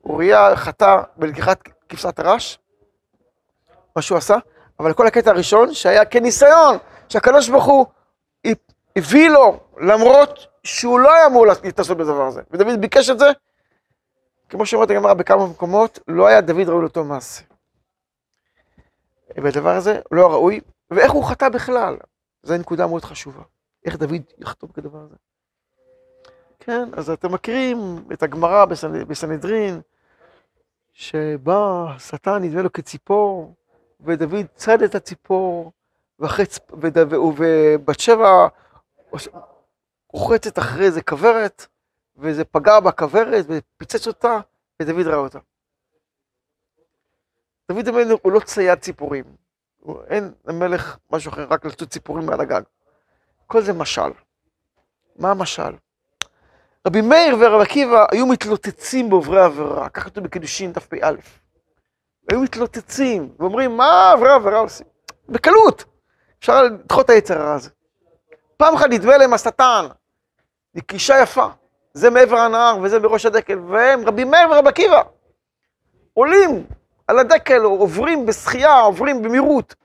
אוריה, 0.04 0.56
חטא 0.56 1.02
בלקיחת 1.18 1.60
כבשת 1.90 2.20
הרש, 2.20 2.60
מה 3.96 4.02
שהוא 4.02 4.18
עשה, 4.18 4.36
אבל 4.80 4.94
כל 4.94 5.08
הקטע 5.08 5.32
הראשון, 5.32 5.74
שהיה 5.74 6.06
כניסיון, 6.06 6.78
שהקדוש 7.10 7.50
ברוך 7.50 7.66
הוא 7.66 7.86
הביא 8.96 9.30
לו, 9.30 9.60
למרות 9.78 10.48
שהוא 10.64 11.00
לא 11.00 11.14
היה 11.14 11.26
אמור 11.26 11.46
להתעסק 11.48 11.96
בדבר 11.96 12.26
הזה. 12.28 12.42
ודוד 12.52 12.82
ביקש 12.82 13.10
את 13.10 13.20
זה, 13.20 13.26
כמו 14.50 14.66
שאומרת 14.66 14.90
הגמרא 14.90 15.14
בכמה 15.14 15.48
מקומות, 15.48 16.00
לא 16.08 16.28
היה 16.28 16.42
דוד 16.42 16.70
ראוי 16.70 16.82
לאותו 16.82 17.04
מעשה. 17.04 17.44
והדבר 19.38 19.76
הזה 19.76 20.00
לא 20.12 20.32
ראוי, 20.32 20.60
ואיך 20.92 21.12
הוא 21.12 21.24
חטא 21.26 21.50
בכלל, 21.50 21.98
זו 22.44 22.58
נקודה 22.58 22.88
מאוד 22.88 23.06
חשובה. 23.06 23.42
איך 23.86 23.98
דוד 23.98 24.22
יחתום 24.38 24.72
כדבר 24.72 25.00
הזה. 25.00 25.16
כן, 26.60 26.90
אז 26.94 27.10
אתם 27.10 27.34
מכירים 27.34 27.78
את 28.14 28.24
הגמרא 28.24 28.66
בסנהדרין, 29.08 29.82
שבא 30.94 31.86
שטן, 31.98 32.44
נדמה 32.44 32.62
לו 32.62 32.74
כציפור, 32.74 33.56
ודוד 34.02 34.46
צד 34.56 34.82
את 34.82 34.96
הציפור, 34.96 35.72
ובת 36.20 38.00
שבע 38.00 38.48
רוחצת 40.14 40.60
אחרי 40.60 40.86
איזה 40.86 41.02
כוורת, 41.02 41.68
וזה 42.18 42.46
פגע 42.46 42.80
בכוורת 42.80 43.46
ופיצץ 43.50 44.08
אותה, 44.08 44.40
ודוד 44.82 45.08
ראה 45.08 45.18
אותה. 45.18 45.40
דוד 47.72 47.88
המלך 47.88 48.20
הוא 48.22 48.32
לא 48.32 48.40
צייד 48.40 48.80
ציפורים. 48.80 49.26
אין 50.08 50.34
למלך 50.46 50.98
משהו 51.12 51.32
אחר, 51.32 51.48
רק 51.50 51.66
לצוד 51.66 51.90
ציפורים 51.90 52.26
מעל 52.26 52.42
הגג. 52.42 52.62
כל 53.48 53.62
זה 53.62 53.74
משל. 53.74 54.12
מה 55.16 55.32
המשל? 55.32 55.76
רבי 56.88 57.02
מאיר 57.02 57.38
ורב 57.40 57.62
עקיבא 57.62 58.06
היו 58.12 58.26
מתלוצצים 58.26 59.10
בעוברי 59.10 59.42
עבירה, 59.42 59.90
ככה 59.90 60.10
כתוב 60.10 60.24
בקידושין 60.24 60.74
תפ"א. 60.74 61.12
היו 62.32 62.42
מתלוצצים 62.42 63.30
ואומרים, 63.40 63.78
מה 63.78 64.12
עוברי 64.12 64.32
עבירה 64.32 64.60
עושים? 64.60 64.86
בקלות. 65.30 65.86
אפשר 66.40 66.64
לדחות 66.64 67.06
את 67.06 67.10
היצר 67.10 67.42
הרע 67.42 67.54
הזה. 67.54 67.70
פעם 68.58 68.76
אחת 68.76 68.86
נדמה 68.90 69.18
להם 69.18 69.34
השטן, 69.34 69.86
נקישה 70.76 71.20
יפה, 71.20 71.48
זה 71.94 72.10
מעבר 72.10 72.38
הנהר 72.38 72.78
וזה 72.84 73.00
בראש 73.00 73.26
הדקל, 73.26 73.60
והם, 73.60 74.06
רבי 74.08 74.24
מאיר 74.24 74.52
ורב 74.52 74.68
עקיבא, 74.68 75.02
עולים 76.14 76.66
על 77.08 77.20
הדקל, 77.20 77.66
או 77.66 77.70
עוברים 77.70 78.26
בשחייה, 78.26 78.80
עוברים 78.80 79.22
במהירות, 79.22 79.76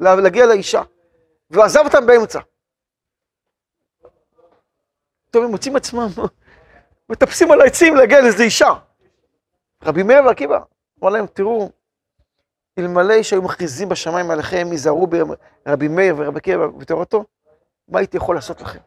להגיע 0.00 0.46
לאישה, 0.46 0.82
ועזב 1.50 1.80
אותם 1.84 2.06
באמצע. 2.06 2.40
טוב, 5.30 5.44
הם 5.44 5.50
מוצאים 5.50 5.76
עצמם, 5.76 6.08
מטפסים 7.08 7.52
על 7.52 7.60
העצים 7.60 7.96
להגיע 7.96 8.20
לאיזו 8.20 8.42
אישה. 8.42 8.72
רבי 9.84 10.02
מאיר 10.02 10.24
ועקיבא, 10.24 10.58
אמר 11.02 11.10
להם, 11.10 11.26
תראו, 11.26 11.70
אלמלא 12.78 13.22
שהיו 13.22 13.42
מכריזים 13.42 13.88
בשמיים 13.88 14.30
עליכם, 14.30 14.68
ייזהרו 14.70 15.06
ברבי 15.06 15.88
מאיר 15.88 16.14
ורבי 16.18 16.38
עקיבא 16.38 16.64
ותורתו, 16.78 17.24
מה 17.88 17.98
הייתי 17.98 18.16
יכול 18.16 18.34
לעשות 18.34 18.60
לכם? 18.60 18.78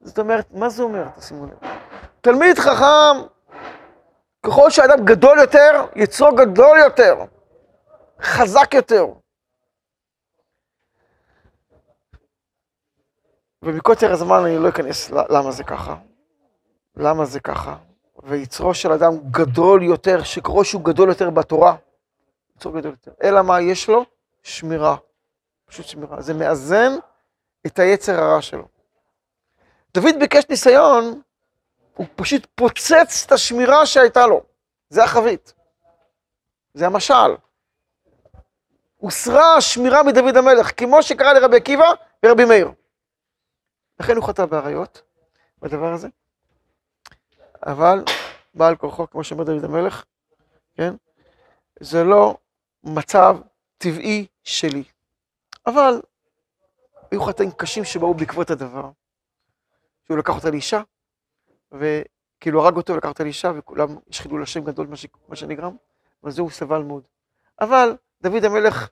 זאת 0.00 0.18
אומרת, 0.18 0.46
מה 0.52 0.68
זה 0.68 0.82
אומר? 0.82 1.04
תשימו 1.18 1.46
לב. 1.46 1.70
תלמיד 2.20 2.58
חכם, 2.58 3.26
ככל 4.42 4.70
שאדם 4.70 5.04
גדול 5.04 5.38
יותר, 5.38 5.86
יצרו 5.96 6.34
גדול 6.34 6.78
יותר, 6.78 7.16
חזק 8.22 8.74
יותר. 8.74 9.06
ומקוצר 13.66 14.12
הזמן 14.12 14.44
אני 14.44 14.58
לא 14.58 14.68
אכנס 14.68 15.10
למה 15.10 15.50
זה 15.52 15.64
ככה. 15.64 15.96
למה 16.96 17.24
זה 17.24 17.40
ככה? 17.40 17.76
ויצרו 18.22 18.74
של 18.74 18.92
אדם 18.92 19.12
גדול 19.30 19.82
יותר, 19.82 20.22
שככל 20.22 20.64
שהוא 20.64 20.82
גדול 20.82 21.08
יותר 21.08 21.30
בתורה, 21.30 21.76
יצרו 22.56 22.72
גדול 22.72 22.90
יותר. 22.90 23.12
אלא 23.22 23.42
מה 23.42 23.60
יש 23.60 23.88
לו? 23.88 24.04
שמירה. 24.42 24.96
פשוט 25.64 25.86
שמירה. 25.86 26.20
זה 26.20 26.34
מאזן 26.34 26.92
את 27.66 27.78
היצר 27.78 28.20
הרע 28.20 28.42
שלו. 28.42 28.68
דוד 29.94 30.14
ביקש 30.20 30.44
ניסיון, 30.50 31.20
הוא 31.94 32.06
פשוט 32.16 32.46
פוצץ 32.54 33.24
את 33.26 33.32
השמירה 33.32 33.86
שהייתה 33.86 34.26
לו. 34.26 34.42
זה 34.88 35.04
החבית. 35.04 35.54
זה 36.74 36.86
המשל. 36.86 37.36
הוסרה 38.96 39.56
השמירה 39.56 40.02
מדוד 40.02 40.36
המלך, 40.36 40.80
כמו 40.80 41.02
שקרה 41.02 41.32
לרבי 41.32 41.56
עקיבא 41.56 41.92
ורבי 42.24 42.44
מאיר. 42.44 42.70
לכן 44.00 44.16
הוא 44.16 44.24
חטא 44.24 44.46
באריות, 44.46 45.02
בדבר 45.58 45.92
הזה. 45.92 46.08
אבל 47.66 48.04
בעל 48.54 48.76
כורחו, 48.76 49.10
כמו 49.10 49.24
שאומר 49.24 49.44
דוד 49.44 49.64
המלך, 49.64 50.04
כן? 50.74 50.94
זה 51.80 52.04
לא 52.04 52.36
מצב 52.84 53.36
טבעי 53.78 54.26
שלי. 54.42 54.84
אבל 55.66 56.00
היו 57.10 57.22
חטאים 57.22 57.50
קשים 57.50 57.84
שבאו 57.84 58.14
בעקבות 58.14 58.50
הדבר. 58.50 58.90
שהוא 60.06 60.18
לקח 60.18 60.34
אותה 60.34 60.50
לאישה, 60.50 60.82
וכאילו 61.72 62.64
הרג 62.64 62.76
אותו 62.76 62.92
ולקח 62.92 63.08
אותה 63.08 63.24
לאישה, 63.24 63.52
וכולם 63.58 63.88
השחידו 64.08 64.38
לשם 64.38 64.64
גדול 64.64 64.86
מה 65.28 65.36
שנגרם, 65.36 65.76
וזה 66.24 66.42
הוא 66.42 66.50
סבל 66.50 66.82
מאוד. 66.82 67.02
אבל 67.60 67.96
דוד 68.22 68.44
המלך 68.44 68.88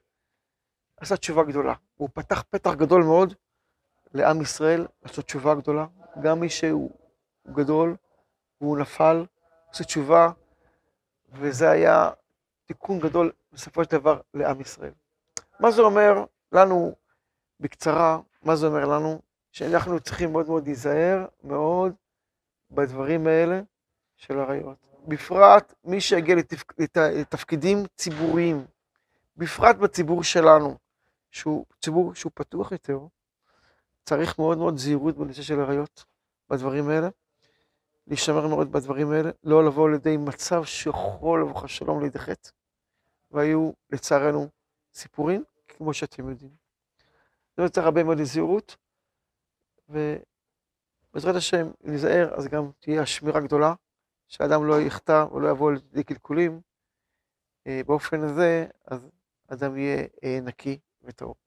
עשה 0.97 1.17
תשובה 1.17 1.43
גדולה. 1.43 1.73
הוא 1.95 2.09
פתח 2.13 2.43
פתח 2.49 2.73
גדול 2.73 3.03
מאוד 3.03 3.33
לעם 4.13 4.41
ישראל 4.41 4.87
לעשות 5.03 5.25
תשובה 5.25 5.55
גדולה. 5.55 5.85
גם 6.21 6.39
מי 6.39 6.49
שהוא 6.49 6.91
גדול 7.47 7.95
והוא 8.61 8.77
נפל, 8.77 9.25
עושה 9.69 9.83
תשובה, 9.83 10.29
וזה 11.31 11.69
היה 11.69 12.09
תיקון 12.65 12.99
גדול 12.99 13.31
בסופו 13.53 13.83
של 13.83 13.91
דבר 13.91 14.21
לעם 14.33 14.61
ישראל. 14.61 14.91
מה 15.59 15.71
זה 15.71 15.81
אומר 15.81 16.25
לנו, 16.51 16.95
בקצרה, 17.59 18.19
מה 18.43 18.55
זה 18.55 18.67
אומר 18.67 18.85
לנו? 18.85 19.21
שאנחנו 19.51 19.99
צריכים 19.99 20.31
מאוד 20.31 20.47
מאוד 20.47 20.65
להיזהר 20.65 21.25
מאוד 21.43 21.93
בדברים 22.71 23.27
האלה 23.27 23.61
של 24.15 24.39
עריות. 24.39 24.77
בפרט 25.07 25.73
מי 25.83 26.01
שיגיע 26.01 26.35
לתפק... 26.35 26.73
לתפקידים 26.97 27.83
ציבוריים, 27.95 28.65
בפרט 29.37 29.75
בציבור 29.75 30.23
שלנו, 30.23 30.77
שהוא 31.31 31.65
ציבור 31.81 32.15
שהוא 32.15 32.31
פתוח 32.35 32.71
יותר, 32.71 32.99
צריך 34.05 34.39
מאוד 34.39 34.57
מאוד 34.57 34.77
זהירות 34.77 35.17
בנושא 35.17 35.41
של 35.41 35.59
עריות, 35.59 36.05
בדברים 36.49 36.89
האלה. 36.89 37.09
להישמר 38.07 38.47
מאוד 38.47 38.71
בדברים 38.71 39.11
האלה, 39.11 39.29
לא 39.43 39.65
לבוא 39.65 39.89
לידי 39.89 40.17
מצב 40.17 40.63
שיכול 40.63 41.41
לבוא 41.41 41.51
לך 41.61 41.69
שלום 41.69 42.09
חטא. 42.17 42.49
והיו, 43.31 43.71
לצערנו, 43.89 44.47
סיפורים, 44.93 45.43
כמו 45.67 45.93
שאתם 45.93 46.29
יודעים. 46.29 46.51
זה 47.57 47.69
צריך 47.69 47.85
הרבה 47.85 48.03
מאוד 48.03 48.23
זהירות, 48.23 48.75
ובעזרת 49.89 51.35
השם, 51.35 51.67
אם 51.85 51.91
ניזהר, 51.91 52.33
אז 52.33 52.47
גם 52.47 52.71
תהיה 52.79 53.01
השמירה 53.01 53.39
גדולה, 53.39 53.73
שאדם 54.27 54.65
לא 54.65 54.81
יחטא 54.81 55.25
או 55.31 55.39
לא 55.39 55.49
יבוא 55.49 55.71
לידי 55.71 56.03
קלקולים. 56.03 56.61
אה, 57.67 57.81
באופן 57.85 58.23
הזה, 58.23 58.67
אז 58.85 59.09
אדם 59.47 59.77
יהיה 59.77 60.07
אה, 60.23 60.39
נקי 60.41 60.79
וטהור. 61.03 61.44